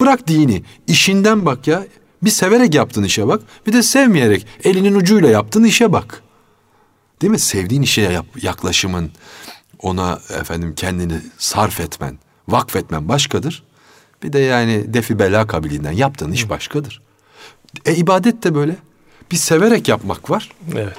[0.00, 1.86] Bırak dini, işinden bak ya.
[2.22, 6.22] Bir severek yaptığın işe bak, bir de sevmeyerek elinin ucuyla yaptığın işe bak.
[7.22, 7.38] Değil mi?
[7.38, 9.10] Sevdiğin işe yap, yaklaşımın,
[9.78, 13.62] ona efendim kendini sarf etmen, vakfetmen başkadır.
[14.22, 17.02] Bir de yani defi bela kabiliğinden yaptığın iş başkadır.
[17.86, 18.76] E ibadet de böyle.
[19.32, 20.50] Bir severek yapmak var.
[20.74, 20.98] Evet.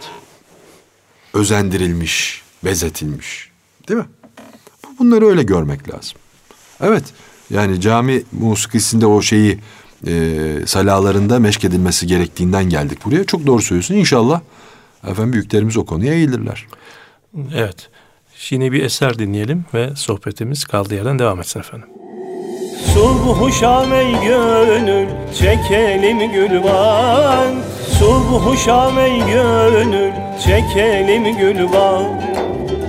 [1.34, 3.50] Özendirilmiş, bezetilmiş.
[3.90, 4.06] Değil mi?
[4.86, 6.18] Bu- Bunları öyle görmek lazım.
[6.82, 7.04] Evet.
[7.50, 9.60] Yani cami musikisinde o şeyi
[10.08, 13.24] e, salalarında meşk edilmesi gerektiğinden geldik buraya.
[13.24, 13.96] Çok doğru söylüyorsun.
[13.96, 14.42] İnşallah
[15.08, 16.68] efendim büyüklerimiz o konuya eğilirler.
[17.56, 17.90] Evet.
[18.36, 21.88] Şimdi bir eser dinleyelim ve sohbetimiz kaldığı yerden devam etsin efendim.
[22.94, 25.08] Subhu şam ey gönül
[25.40, 27.54] çekelim gülban
[28.00, 30.12] Subhu şam ey gönül
[30.46, 32.06] çekelim gülban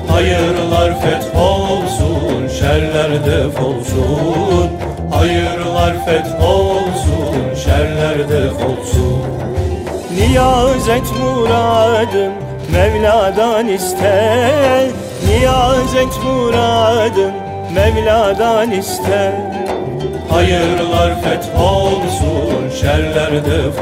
[0.09, 4.71] Hayırlar feth olsun, şerler def olsun.
[5.11, 9.23] Hayırlar feth olsun, şerler def olsun.
[10.19, 12.33] Niyaz et muradın
[12.73, 14.91] Mevla'dan iste
[15.27, 17.33] Niyaz et muradın
[17.75, 19.33] Mevla'dan iste
[20.31, 23.81] Hayırlar feth olsun, şerler def.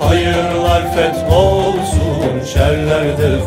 [0.00, 3.46] Hayırlar feth olsun, şerler def.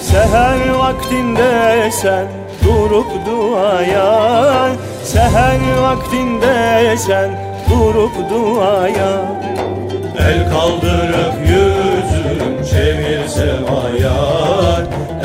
[0.00, 2.26] Seher vaktinde sen
[2.64, 4.70] durup duaya
[5.04, 9.12] Seher vaktinde sen durup duaya.
[10.18, 14.18] El kaldırıp yüzün çevir semaya.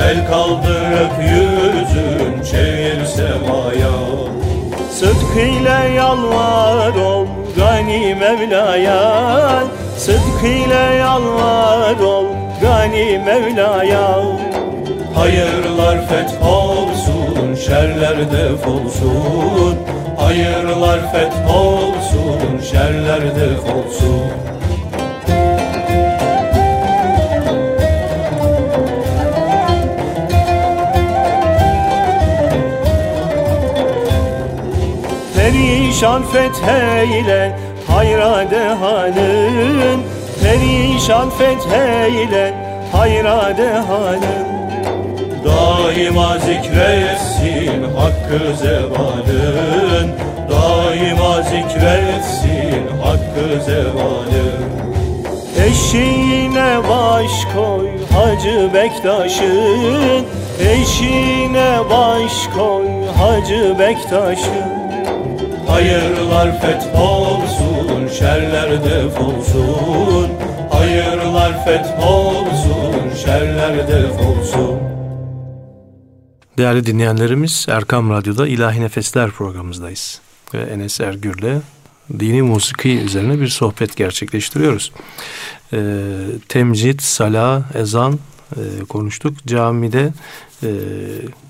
[0.10, 3.92] El kaldırıp yüzün çevir semaya.
[4.92, 7.26] Sıdkıyla yalvar ol
[7.58, 9.64] gani Mevla'ya.
[9.98, 12.26] Sıdkıyla yalvar ol
[12.62, 14.22] gani Mevla'ya.
[15.16, 19.78] Hayırlar feth olsun, şerler def olsun.
[20.22, 24.32] Hayırlar feth olsun, şerler def olsun.
[35.36, 40.02] Perişan fetheyle hayra dehanın
[40.44, 42.54] Perişan fetheyle
[42.92, 44.61] hayra dehanın
[45.46, 50.12] Daima zikretsin hakkı zevalın.
[50.52, 54.72] Daima zikretsin hakkı zevalın.
[55.68, 60.26] Eşiğine baş koy Hacı Bektaş'ın.
[60.60, 64.82] Eşiğine baş koy Hacı Bektaş'ın.
[65.68, 70.30] Hayırlar feth olsun, şerler def olsun.
[70.72, 74.81] Hayırlar feth olsun, şerler def olsun
[76.58, 80.22] Değerli dinleyenlerimiz Erkam Radyo'da İlahi Nefesler programımızdayız.
[80.54, 81.62] Ve Enes Ergür'le
[82.20, 84.92] dini musiki üzerine bir sohbet gerçekleştiriyoruz.
[85.74, 86.08] Ee,
[86.50, 88.20] temcid, sala, ezan
[88.56, 89.34] e, konuştuk.
[89.48, 90.14] Camide
[90.64, 90.70] e,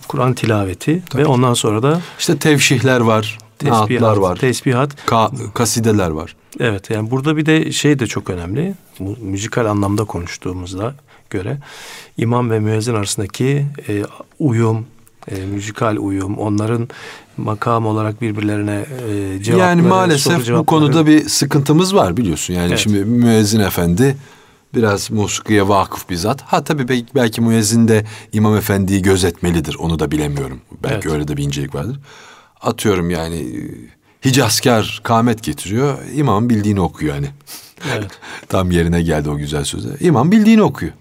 [0.07, 4.93] Kur'an tilaveti ve ondan sonra da İşte tevşihler var, tesbihat, var, tesbihat.
[5.07, 6.35] ka- kasideler var.
[6.59, 8.73] Evet yani burada bir de şey de çok önemli.
[9.21, 10.93] Müzikal anlamda konuştuğumuzda
[11.31, 11.57] göre
[12.17, 14.03] imam ve müezzin arasındaki e,
[14.39, 14.85] uyum,
[15.31, 16.89] e, müzikal uyum, onların
[17.37, 22.53] makam olarak birbirlerine e, cevapları, yani maalesef bu cevapları- konuda bir sıkıntımız var biliyorsun.
[22.53, 22.79] Yani Evet.
[22.79, 24.17] şimdi müezzin efendi
[24.75, 26.41] biraz musikiye vakıf bir zat.
[26.41, 29.75] Ha tabii belki, belki müezzin de imam efendiyi gözetmelidir.
[29.75, 30.61] Onu da bilemiyorum.
[30.83, 31.05] Belki Evet.
[31.13, 31.99] öyle de bir incelik vardır.
[32.61, 33.59] Atıyorum yani e,
[34.25, 35.97] Hicazkar kâmet getiriyor.
[36.15, 37.27] İmam bildiğini okuyor yani.
[37.97, 38.11] Evet.
[38.49, 39.93] Tam yerine geldi o güzel sözler.
[39.99, 40.91] İmam bildiğini okuyor.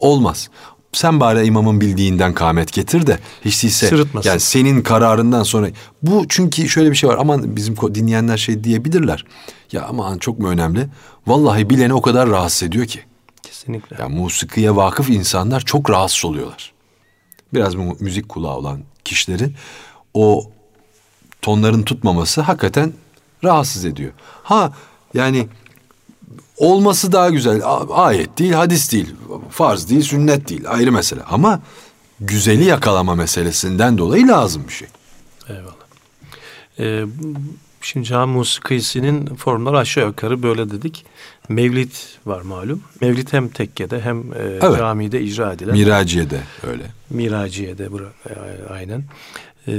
[0.00, 0.48] Olmaz.
[0.92, 4.28] Sen bari imamın bildiğinden kâmet getir de hiç değilse Sırıtmasın.
[4.28, 5.68] yani senin kararından sonra
[6.02, 9.24] bu çünkü şöyle bir şey var aman bizim dinleyenler şey diyebilirler.
[9.72, 10.88] Ya aman çok mu önemli?
[11.26, 13.00] Vallahi bileni o kadar rahatsız ediyor ki.
[13.42, 13.96] Kesinlikle.
[14.00, 16.72] Ya musikiye vakıf insanlar çok rahatsız oluyorlar.
[17.54, 19.54] Biraz bu müzik kulağı olan kişilerin
[20.14, 20.50] o
[21.42, 22.92] tonların tutmaması hakikaten
[23.44, 24.12] rahatsız ediyor.
[24.42, 24.72] Ha
[25.14, 25.48] yani
[26.56, 27.62] olması daha güzel.
[27.90, 29.14] Ayet değil, hadis değil,
[29.50, 30.62] farz değil, sünnet değil.
[30.68, 31.22] Ayrı mesele.
[31.22, 31.60] Ama
[32.20, 34.88] güzeli yakalama meselesinden dolayı lazım bir şey.
[35.48, 35.74] Eyvallah.
[36.78, 37.04] Ee,
[37.82, 41.04] şimdi cami musikisinin formları aşağı yukarı böyle dedik.
[41.48, 41.90] Mevlid
[42.26, 42.82] var malum.
[43.00, 44.78] Mevlid hem tekkede hem e, Evet.
[44.78, 45.72] camide icra edilen.
[45.74, 46.82] Miraciye de öyle.
[47.10, 48.34] Miraciye'de bura- e,
[48.72, 49.04] aynen.
[49.68, 49.72] Ee,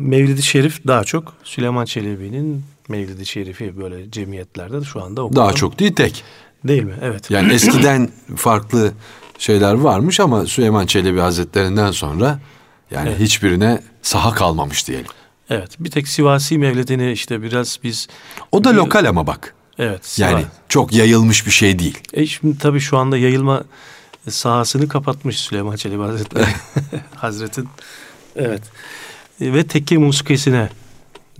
[0.00, 5.44] Mevlid-i Şerif daha çok Süleyman Çelebi'nin Mevlid-i Şerif'i böyle cemiyetlerde şu anda okunan.
[5.44, 6.24] Daha çok değil tek.
[6.68, 6.94] Değil mi?
[7.02, 7.30] Evet.
[7.30, 8.92] Yani eskiden farklı
[9.38, 12.38] şeyler varmış ama Süleyman Çelebi Hazretlerinden sonra
[12.90, 13.20] yani Evet.
[13.20, 15.06] hiçbirine saha kalmamış diyelim.
[15.50, 15.70] Evet.
[15.80, 18.08] Bir tek Sivasi Mevlidini işte biraz biz
[18.52, 19.54] O da Bir- lokal ama bak.
[19.78, 20.18] evet.
[20.18, 21.98] Yani Siva- çok yayılmış bir şey değil.
[22.12, 23.64] E şimdi tabii şu anda yayılma
[24.28, 26.46] sahasını kapatmış Süleyman Çelebi Hazretleri.
[27.14, 27.68] Hazretin.
[28.36, 28.62] Evet.
[29.40, 30.68] E, Ve tekke musikisine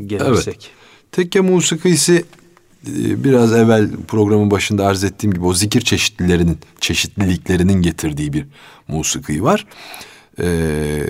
[0.06, 0.70] gelirsek.
[1.12, 2.24] Tekke musikisi
[3.24, 8.46] biraz evvel programın başında arz ettiğim gibi o zikir çeşitlilerinin çeşitliliklerinin getirdiği bir
[8.88, 9.66] musiki var.
[10.40, 11.02] Ee,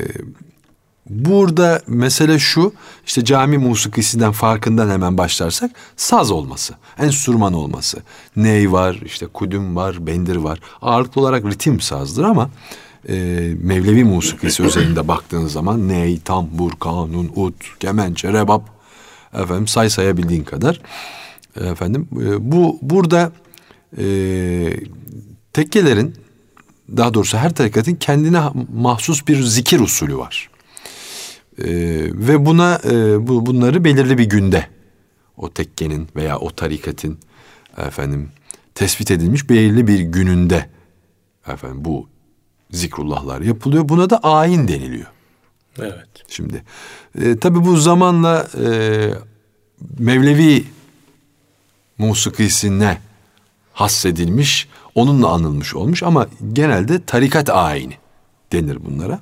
[1.11, 2.73] burada mesele şu
[3.07, 7.99] işte cami musikisinden farkından hemen başlarsak saz olması, enstrüman olması.
[8.37, 10.61] Ney var, işte kudüm var, bendir var.
[10.83, 12.51] Ağırlıklı olarak ritim sazdır ama
[13.09, 13.15] e,
[13.63, 18.63] Mevlevi musikisi özelinde baktığınız zaman ney, tambur, kanun, ut, kemençe, rebap
[19.35, 20.81] efendim say sayabildiğin kadar
[21.61, 23.33] efendim e, bu burada
[23.99, 24.07] e,
[25.53, 26.15] tekkelerin
[26.97, 28.43] daha doğrusu her tarikatın kendine
[28.75, 30.51] mahsus bir zikir usulü var.
[31.59, 31.67] E,
[32.13, 34.67] ve buna e, bu, bunları belirli bir günde
[35.37, 37.19] o tekkenin veya o tarikatın
[37.87, 38.31] efendim
[38.75, 40.67] tespit edilmiş belirli bir gününde
[41.49, 42.09] efendim bu
[42.71, 43.89] zikrullahlar yapılıyor.
[43.89, 45.07] Buna da ayin deniliyor.
[45.79, 46.09] Evet.
[46.29, 46.63] Şimdi
[47.23, 48.69] e, tabii bu zamanla e,
[49.99, 50.65] Mevlevi
[51.99, 52.99] musikisine
[53.73, 57.95] hassedilmiş, onunla anılmış olmuş ama genelde tarikat ayini
[58.53, 59.21] denir bunlara.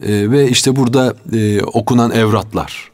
[0.00, 2.90] E, ve işte burada e, okunan evratlar,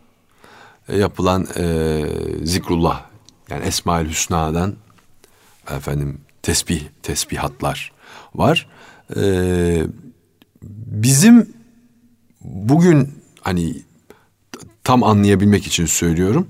[0.88, 2.04] e, yapılan e,
[2.42, 3.02] zikrullah
[3.50, 4.74] yani Esmaül Hüsna'dan
[5.70, 7.92] efendim tesbih tesbihatlar
[8.34, 8.68] var.
[9.16, 9.22] E,
[10.86, 11.54] bizim
[12.40, 13.82] bugün hani
[14.84, 16.46] tam anlayabilmek için söylüyorum.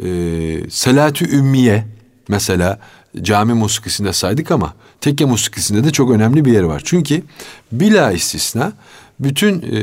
[0.00, 1.84] Ee, Selatü Ümmiye
[2.28, 2.80] mesela
[3.22, 6.82] cami musikisinde saydık ama tekke musikisinde de çok önemli bir yeri var.
[6.84, 7.22] Çünkü
[7.72, 8.72] bila istisna
[9.20, 9.82] bütün e,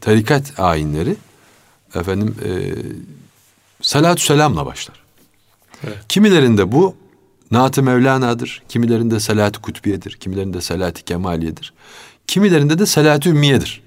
[0.00, 1.16] tarikat ayinleri
[1.94, 2.50] efendim e,
[3.82, 5.02] salatü selamla başlar.
[5.86, 5.98] Evet.
[6.08, 6.94] Kimilerinde bu
[7.50, 11.72] Naat-ı Mevlana'dır, kimilerinde Salat-ı Kutbiye'dir, kimilerinde Salat-ı Kemaliye'dir.
[12.26, 13.82] Kimilerinde de Salat-ı Ümmiye'dir.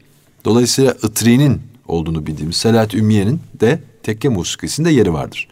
[0.45, 5.47] Dolayısıyla Itri'nin olduğunu bildiğimiz Salat-ı Ümmiye'nin de tekke musikisinde yeri vardır.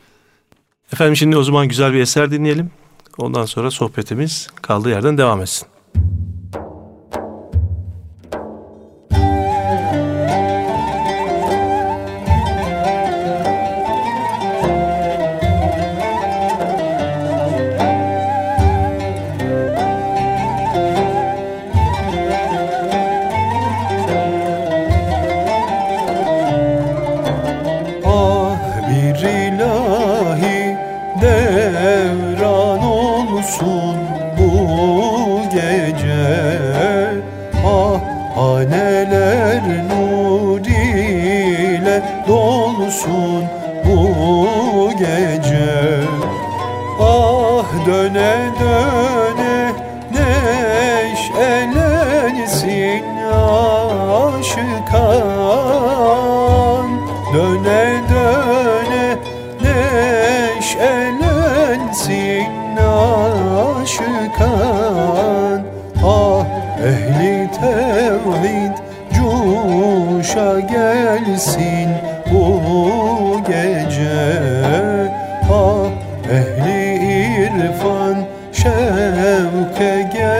[0.93, 2.71] Efendim şimdi o zaman güzel bir eser dinleyelim.
[3.17, 5.67] Ondan sonra sohbetimiz kaldığı yerden devam etsin.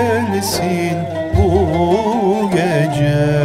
[0.09, 0.97] Gelsin
[1.37, 3.38] bu gece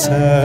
[0.00, 0.39] eser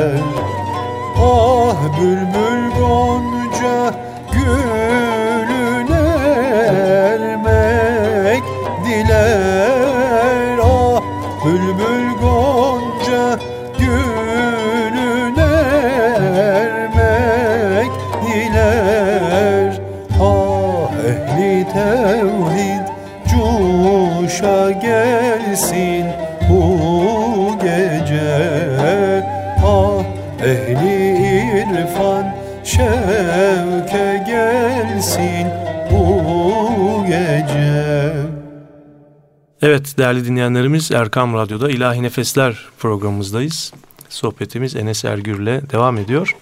[39.65, 43.73] Evet değerli dinleyenlerimiz Erkam Radyo'da İlahi Nefesler programımızdayız.
[44.09, 46.35] Sohbetimiz Enes Ergür'le devam ediyor.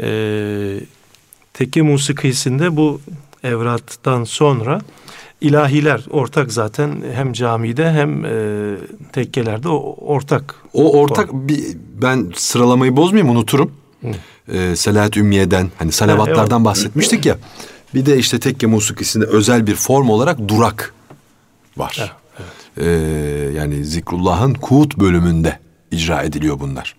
[0.00, 0.80] Ee,
[1.54, 3.00] tekke musikisinde bu
[3.44, 4.80] evrattan sonra
[5.40, 8.30] ilahiler ortak zaten hem camide hem e,
[9.12, 10.54] tekkelerde o ortak.
[10.72, 11.64] O ortak bir
[12.02, 13.72] ben sıralamayı bozmayayım unuturum.
[14.52, 17.38] Ee, Selahat Ümmiye'den hani salavatlardan bahsetmiştik ya.
[17.94, 20.94] Bir de işte tekke musikisinde özel bir form olarak durak
[21.76, 22.18] var.
[22.80, 22.86] Ee,
[23.56, 25.58] yani Zikrullah'ın Kuğut bölümünde
[25.90, 26.96] icra ediliyor bunlar.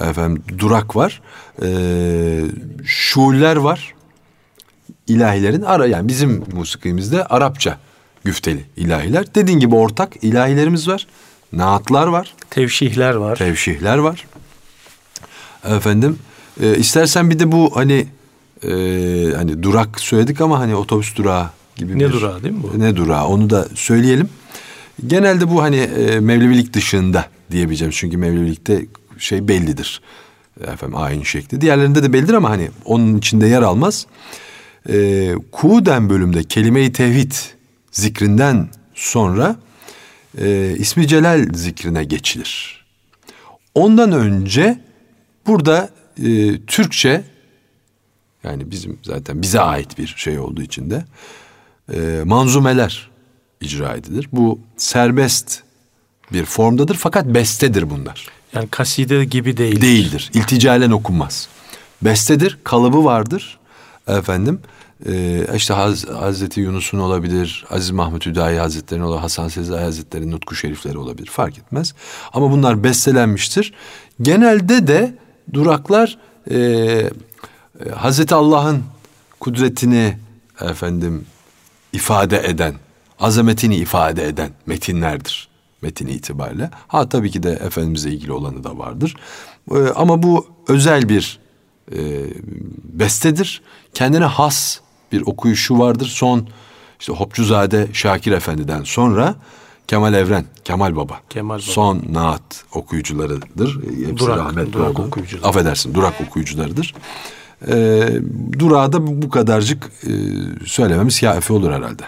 [0.00, 1.22] Efendim durak var.
[1.62, 2.40] Ee,
[2.84, 3.94] şuuller var.
[5.06, 7.78] İlahilerin ara yani bizim musikimizde Arapça
[8.24, 9.34] güfteli ilahiler.
[9.34, 11.06] Dediğin gibi ortak ilahilerimiz var.
[11.52, 12.34] Naatlar var.
[12.50, 13.36] Tevşihler var.
[13.36, 14.26] Tevşihler var.
[15.64, 16.18] Efendim
[16.62, 18.06] e, istersen bir de bu hani
[18.64, 18.68] e,
[19.36, 22.80] hani durak söyledik ama hani otobüs durağı gibi Ne bir durağı değil mi bu?
[22.80, 24.28] ne durağı onu da söyleyelim.
[25.06, 28.86] Genelde bu hani e, Mevlevilik dışında diyebileceğim çünkü Mevlevilikte
[29.18, 30.00] şey bellidir.
[30.60, 31.60] Efendim ayin şekli.
[31.60, 34.06] Diğerlerinde de bellidir ama hani onun içinde yer almaz.
[34.88, 37.32] E, Kuden bölümde kelime-i tevhid
[37.92, 39.56] zikrinden sonra
[40.38, 42.84] e, ismi celal zikrine geçilir.
[43.74, 44.80] Ondan önce
[45.46, 45.90] burada
[46.24, 47.24] e, Türkçe
[48.44, 51.04] yani bizim zaten bize ait bir şey olduğu için de
[51.94, 53.09] e, manzumeler
[53.60, 54.28] icra edilir.
[54.32, 55.62] Bu serbest
[56.32, 58.26] bir formdadır fakat bestedir bunlar.
[58.54, 59.80] Yani kaside gibi değil.
[59.80, 60.30] Değildir.
[60.34, 61.48] İlticalen okunmaz.
[62.02, 63.58] Bestedir, kalıbı vardır.
[64.08, 64.60] Efendim
[65.06, 70.54] e, işte Haz, Hazreti Yunus'un olabilir, Aziz Mahmut Hüdayi Hazretleri'nin olabilir, Hasan Sezai Hazretleri'nin Nutku
[70.54, 71.94] Şerifleri olabilir fark etmez.
[72.32, 73.72] Ama bunlar bestelenmiştir.
[74.22, 75.14] Genelde de
[75.52, 76.18] duraklar
[76.50, 77.10] e, e,
[77.96, 78.82] Hazreti Allah'ın
[79.40, 80.16] kudretini
[80.60, 81.26] efendim
[81.92, 82.74] ifade eden,
[83.20, 85.48] azametini ifade eden metinlerdir
[85.82, 86.70] metin itibariyle.
[86.88, 89.16] Ha tabii ki de Efendimiz'le ilgili olanı da vardır.
[89.74, 91.38] Ee, ama bu özel bir
[91.92, 91.98] e,
[92.84, 93.62] bestedir.
[93.94, 94.78] Kendine has
[95.12, 96.06] bir okuyuşu vardır.
[96.06, 96.48] Son
[97.00, 99.34] işte Hopçuzade Şakir Efendi'den sonra
[99.86, 101.20] Kemal Evren, Kemal Baba.
[101.30, 101.62] Kemal Baba.
[101.62, 103.80] Son naat okuyucularıdır.
[103.84, 105.06] Hepsi Durak, rahmetli durak oldu.
[105.08, 105.46] okuyucuları.
[105.48, 106.94] Affedersin, durak okuyucularıdır.
[107.68, 108.08] Ee,
[108.58, 110.10] durağı da bu bu kadarcık e,
[110.66, 112.02] söylememiz kâfi olur herhalde.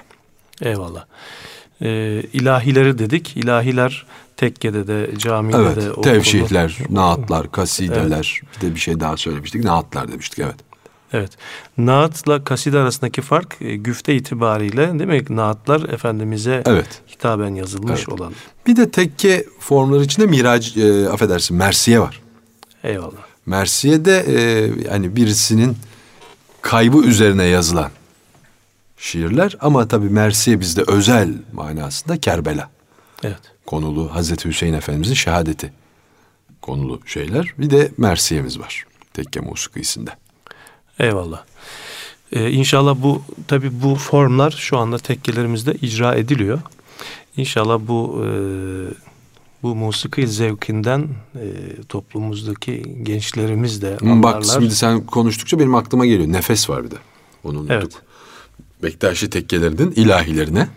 [0.62, 1.04] Eyvallah.
[1.82, 3.36] Ee, ilahileri dedik.
[3.36, 4.06] İlahiler
[4.36, 9.64] tekkede de camide de Evet, tevşihler, naatlar, kasideler, bir de bir şey daha söylemiştik.
[9.64, 10.56] Naatlar demiştik, evet.
[11.12, 11.30] Evet.
[11.78, 15.36] Naatla kaside arasındaki fark e, güfte itibariyle değil mi?
[15.36, 17.02] Naatlar Efendimiz'e Evet.
[17.14, 18.08] hitaben yazılmış Evet.
[18.08, 18.32] olan.
[18.66, 22.22] Bir de tekke formları içinde mirac, e, affedersin, mersiye var.
[22.84, 23.22] Eyvallah.
[23.46, 25.76] Mersiye de e, yani birisinin
[26.62, 27.90] kaybı üzerine yazılan
[29.06, 32.70] şiirler ama tabii Mersiye bizde özel manasında Kerbela
[33.24, 33.40] Evet.
[33.66, 35.72] konulu Hazreti Hüseyin Efendimizin şehadeti
[36.62, 37.54] konulu şeyler.
[37.58, 38.84] Bir de Mersiye'miz var
[39.14, 40.10] tekke musikisinde.
[40.98, 41.44] Eyvallah.
[42.32, 46.60] Ee, inşallah bu tabi bu formlar şu anda tekkelerimizde icra ediliyor.
[47.36, 48.28] İnşallah bu e,
[49.62, 51.46] bu musiki zevkinden e,
[51.88, 54.42] toplumumuzdaki gençlerimiz de Bak anlarlar.
[54.60, 56.32] şimdi sen konuştukça benim aklıma geliyor.
[56.32, 56.96] Nefes var bir de.
[57.44, 57.70] Onu unuttuk.
[57.76, 57.92] Evet.
[58.82, 60.68] Bektaşi tekkelerinin ilahilerine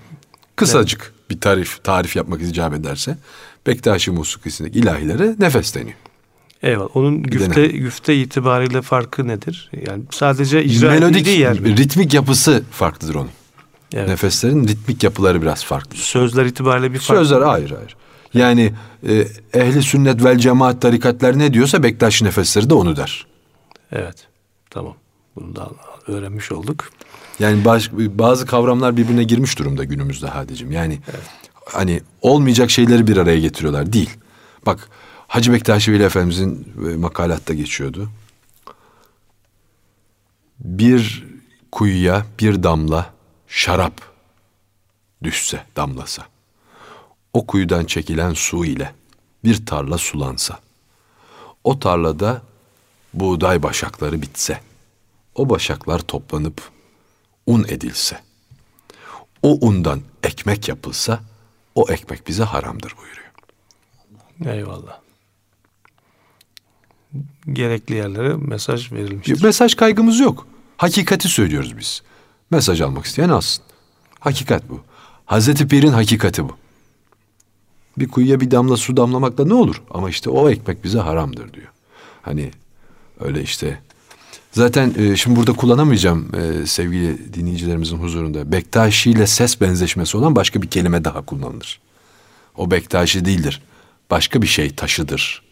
[0.55, 3.17] kısacık bir tarif tarif yapmak icap ederse
[3.67, 5.97] Bektaşi musikisindeki ilahilere nefes deniyor.
[6.63, 6.95] Eyvallah.
[6.97, 9.71] Onun güfte güfte itibariyle farkı nedir?
[9.87, 11.77] Yani sadece icra Melodik, yer mi?
[11.77, 13.29] ritmik yapısı farklıdır onun.
[13.93, 14.07] Evet.
[14.07, 15.97] Nefeslerin ritmik yapıları biraz farklı.
[15.97, 17.19] Sözler itibariyle bir fark.
[17.19, 17.95] Sözler hayır hayır.
[18.33, 18.73] Yani
[19.07, 23.27] e, ehli sünnet vel cemaat tarikatlar ne diyorsa Bektaşi nefesleri de onu der.
[23.91, 24.27] Evet.
[24.69, 24.95] Tamam.
[25.35, 25.69] Bunu da
[26.07, 26.89] öğrenmiş olduk.
[27.39, 30.71] Yani baş- bazı kavramlar birbirine girmiş durumda günümüzde Hadicim.
[30.71, 30.99] Yani
[31.65, 34.09] hani olmayacak şeyleri bir araya getiriyorlar değil.
[34.65, 34.89] Bak
[35.27, 38.09] Hacı Bektaşi Veli Efendimizin e, makalatta geçiyordu.
[40.59, 41.23] Bir
[41.71, 43.13] kuyuya bir damla
[43.47, 44.01] şarap
[45.23, 46.25] düşse, damlasa.
[47.33, 48.93] O kuyudan çekilen su ile
[49.43, 50.59] bir tarla sulansa.
[51.63, 52.41] o tarlada
[53.13, 54.59] buğday başakları bitse,
[55.35, 56.61] o başaklar toplanıp
[57.47, 58.19] un edilse,
[59.41, 61.19] o undan ekmek yapılsa,
[61.75, 63.25] o ekmek bize haramdır buyuruyor.
[64.45, 64.99] Eyvallah.
[67.53, 69.43] Gerekli yerlere mesaj verilmiştir.
[69.43, 70.47] Mesaj kaygımız yok.
[70.77, 72.03] Hakikati söylüyoruz biz.
[72.51, 73.63] Mesaj almak isteyen alsın.
[74.19, 74.81] Hakikat bu.
[75.25, 76.57] Hazreti Pir'in hakikati bu.
[77.97, 79.81] Bir kuyuya bir damla su damlamakla ne olur?
[79.91, 81.67] Ama işte o ekmek bize haramdır diyor.
[82.21, 82.51] Hani
[83.19, 83.81] öyle işte.
[84.55, 88.51] Zaten e, şimdi burada kullanamayacağım e, sevgili dinleyicilerimizin huzurunda.
[88.51, 91.79] Bektaşi ile ses benzeşmesi olan başka bir kelime daha kullanılır.
[92.57, 93.61] O Bektaşi değildir.
[94.09, 95.43] Başka bir şey taşıdır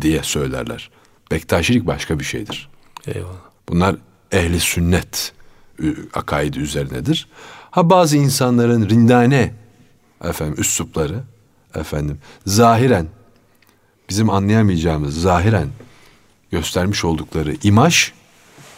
[0.00, 0.90] diye söylerler.
[1.30, 2.68] Bektaşilik başka bir şeydir.
[3.06, 3.40] Eyvallah.
[3.68, 3.96] Bunlar
[4.32, 5.32] ehli sünnet
[6.14, 7.28] akaidi üzerinedir.
[7.70, 9.54] Ha bazı insanların rindane
[10.24, 11.22] efendim üslupları
[11.74, 13.06] efendim zahiren
[14.08, 15.68] bizim anlayamayacağımız zahiren
[16.50, 18.12] göstermiş oldukları imaj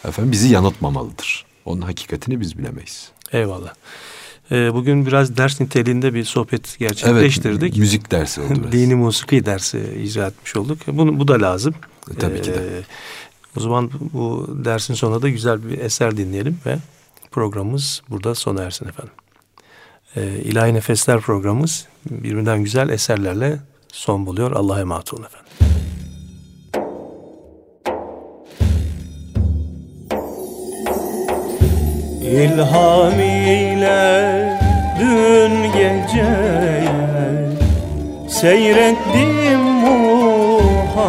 [0.08, 1.44] efendim bizi yanıltmamalıdır.
[1.64, 3.10] Onun hakikatini biz bilemeyiz.
[3.32, 3.74] Eyvallah.
[4.52, 7.62] Ee, bugün biraz ders niteliğinde bir sohbet gerçekleştirdik.
[7.62, 8.68] Evet, müzik dersi oldu.
[8.72, 10.78] Dini musiki dersi icra etmiş olduk.
[10.86, 11.74] Bunu, bu da lazım.
[12.10, 12.78] E, tabii ki de.
[12.78, 12.82] Ee,
[13.56, 16.78] o zaman bu dersin sonunda da güzel bir eser dinleyelim ve
[17.30, 19.14] programımız burada sona ersin efendim.
[20.16, 23.60] Ee, İlahi Nefesler programımız birbirinden güzel eserlerle
[23.92, 24.52] son buluyor.
[24.52, 25.43] Allah'a emanet olun efendim.
[32.34, 34.58] İlham ile
[35.00, 37.04] dün geceye
[38.28, 41.04] Seyrettim Muhammed'i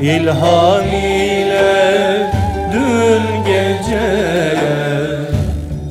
[0.00, 2.30] İlham ile
[2.72, 4.76] dün geceye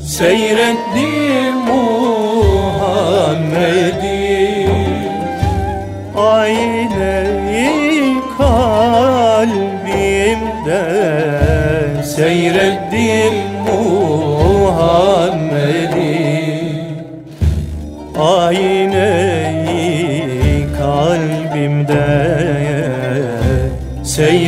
[0.03, 3.15] Seyrettim Muhammed'i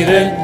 [0.08, 0.37] Seyrettim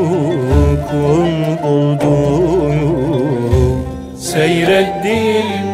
[1.64, 2.16] buldu
[4.18, 5.65] Seyrettim